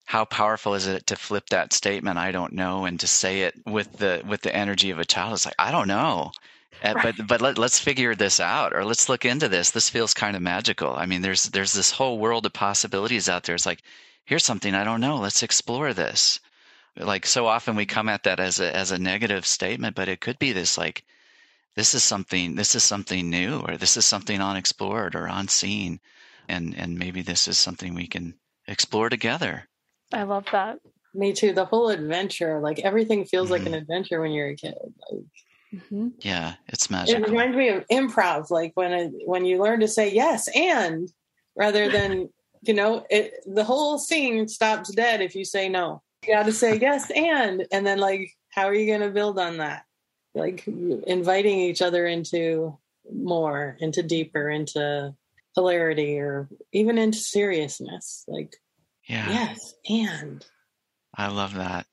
how 0.05 0.25
powerful 0.25 0.75
is 0.75 0.87
it 0.87 1.07
to 1.09 1.17
flip 1.17 1.49
that 1.49 1.73
statement 1.73 2.19
i 2.19 2.31
don't 2.31 2.53
know 2.53 2.85
and 2.85 3.01
to 3.01 3.07
say 3.09 3.43
it 3.43 3.55
with 3.67 3.93
the 3.95 4.23
with 4.29 4.43
the 4.43 4.55
energy 4.55 4.91
of 4.91 4.99
a 4.99 5.05
child? 5.05 5.33
It's 5.33 5.47
like 5.47 5.55
i 5.59 5.71
don't 5.71 5.89
know. 5.89 6.31
Uh, 6.83 6.93
right. 6.95 7.17
but 7.17 7.27
but 7.27 7.41
let, 7.41 7.59
let's 7.59 7.79
figure 7.79 8.15
this 8.15 8.41
out 8.41 8.75
or 8.75 8.85
let's 8.85 9.09
look 9.09 9.25
into 9.25 9.49
this. 9.49 9.71
This 9.71 9.89
feels 9.89 10.13
kind 10.13 10.37
of 10.37 10.43
magical. 10.43 10.95
I 10.95 11.07
mean 11.07 11.23
there's 11.23 11.45
there's 11.45 11.73
this 11.73 11.91
whole 11.91 12.19
world 12.19 12.47
of 12.47 12.53
possibilities 12.53 13.29
out 13.29 13.45
there. 13.45 13.55
It's 13.55 13.67
like 13.67 13.83
here's 14.25 14.45
something 14.45 14.75
i 14.75 14.85
don't 14.85 15.01
know. 15.01 15.17
Let's 15.17 15.43
explore 15.43 15.93
this 15.95 16.41
like 16.97 17.27
so 17.27 17.47
often 17.47 17.77
we 17.77 17.87
come 17.87 18.09
at 18.09 18.23
that 18.23 18.41
as 18.41 18.61
a 18.61 18.75
as 18.75 18.91
a 18.91 18.99
negative 18.99 19.47
statement 19.47 19.97
but 19.97 20.09
it 20.09 20.21
could 20.21 20.39
be 20.39 20.53
this 20.53 20.79
like 20.79 21.05
this 21.75 21.95
is 21.95 22.05
something 22.05 22.55
this 22.55 22.75
is 22.75 22.83
something 22.83 23.31
new 23.31 23.61
or 23.61 23.77
this 23.77 23.97
is 23.97 24.05
something 24.05 24.41
unexplored 24.41 25.15
or 25.15 25.27
unseen 25.27 25.99
and 26.49 26.75
and 26.77 26.99
maybe 26.99 27.23
this 27.23 27.49
is 27.49 27.59
something 27.59 27.95
we 27.95 28.07
can 28.07 28.35
explore 28.69 29.09
together 29.09 29.69
i 30.13 30.23
love 30.23 30.47
that 30.53 30.79
me 31.15 31.33
too 31.33 31.53
the 31.53 31.65
whole 31.65 31.89
adventure 31.89 32.61
like 32.61 32.79
everything 32.81 33.25
feels 33.25 33.47
mm-hmm. 33.47 33.53
like 33.53 33.63
an 33.63 33.69
mm-hmm. 33.69 33.83
adventure 33.83 34.21
when 34.21 34.31
you're 34.31 34.49
a 34.49 34.57
kid 34.57 34.75
like 35.11 35.25
mm-hmm. 35.75 36.09
yeah 36.21 36.55
it's 36.69 36.91
magic 36.91 37.17
it 37.17 37.29
reminds 37.29 37.57
me 37.57 37.69
of 37.69 37.87
improv 37.89 38.51
like 38.51 38.73
when 38.75 38.93
it, 38.93 39.13
when 39.27 39.45
you 39.45 39.61
learn 39.61 39.81
to 39.81 39.89
say 39.89 40.13
yes 40.13 40.49
and 40.55 41.13
rather 41.57 41.91
than 41.91 42.29
you 42.63 42.75
know 42.75 43.05
it 43.11 43.35
the 43.47 43.65
whole 43.65 43.99
scene 43.99 44.47
stops 44.49 44.95
dead 44.95 45.21
if 45.21 45.35
you 45.35 45.45
say 45.45 45.69
no 45.69 46.03
you 46.27 46.35
got 46.35 46.47
to 46.47 46.53
say 46.53 46.79
yes 46.79 47.11
and 47.15 47.67
and 47.73 47.87
then 47.87 47.99
like 47.99 48.37
how 48.51 48.67
are 48.67 48.75
you 48.75 48.87
going 48.87 49.01
to 49.01 49.11
build 49.11 49.39
on 49.39 49.59
that? 49.59 49.85
Like 50.35 50.67
inviting 50.67 51.59
each 51.59 51.83
other 51.83 52.07
into 52.07 52.79
more 53.13 53.77
into 53.81 54.03
deeper 54.03 54.49
into 54.49 55.15
hilarity 55.55 56.19
or 56.19 56.49
even 56.73 56.99
into 56.99 57.19
seriousness 57.19 58.25
like 58.29 58.57
yeah. 59.07 59.29
yes 59.29 59.75
and. 59.89 60.45
I 61.17 61.29
love 61.29 61.55
that. 61.55 61.87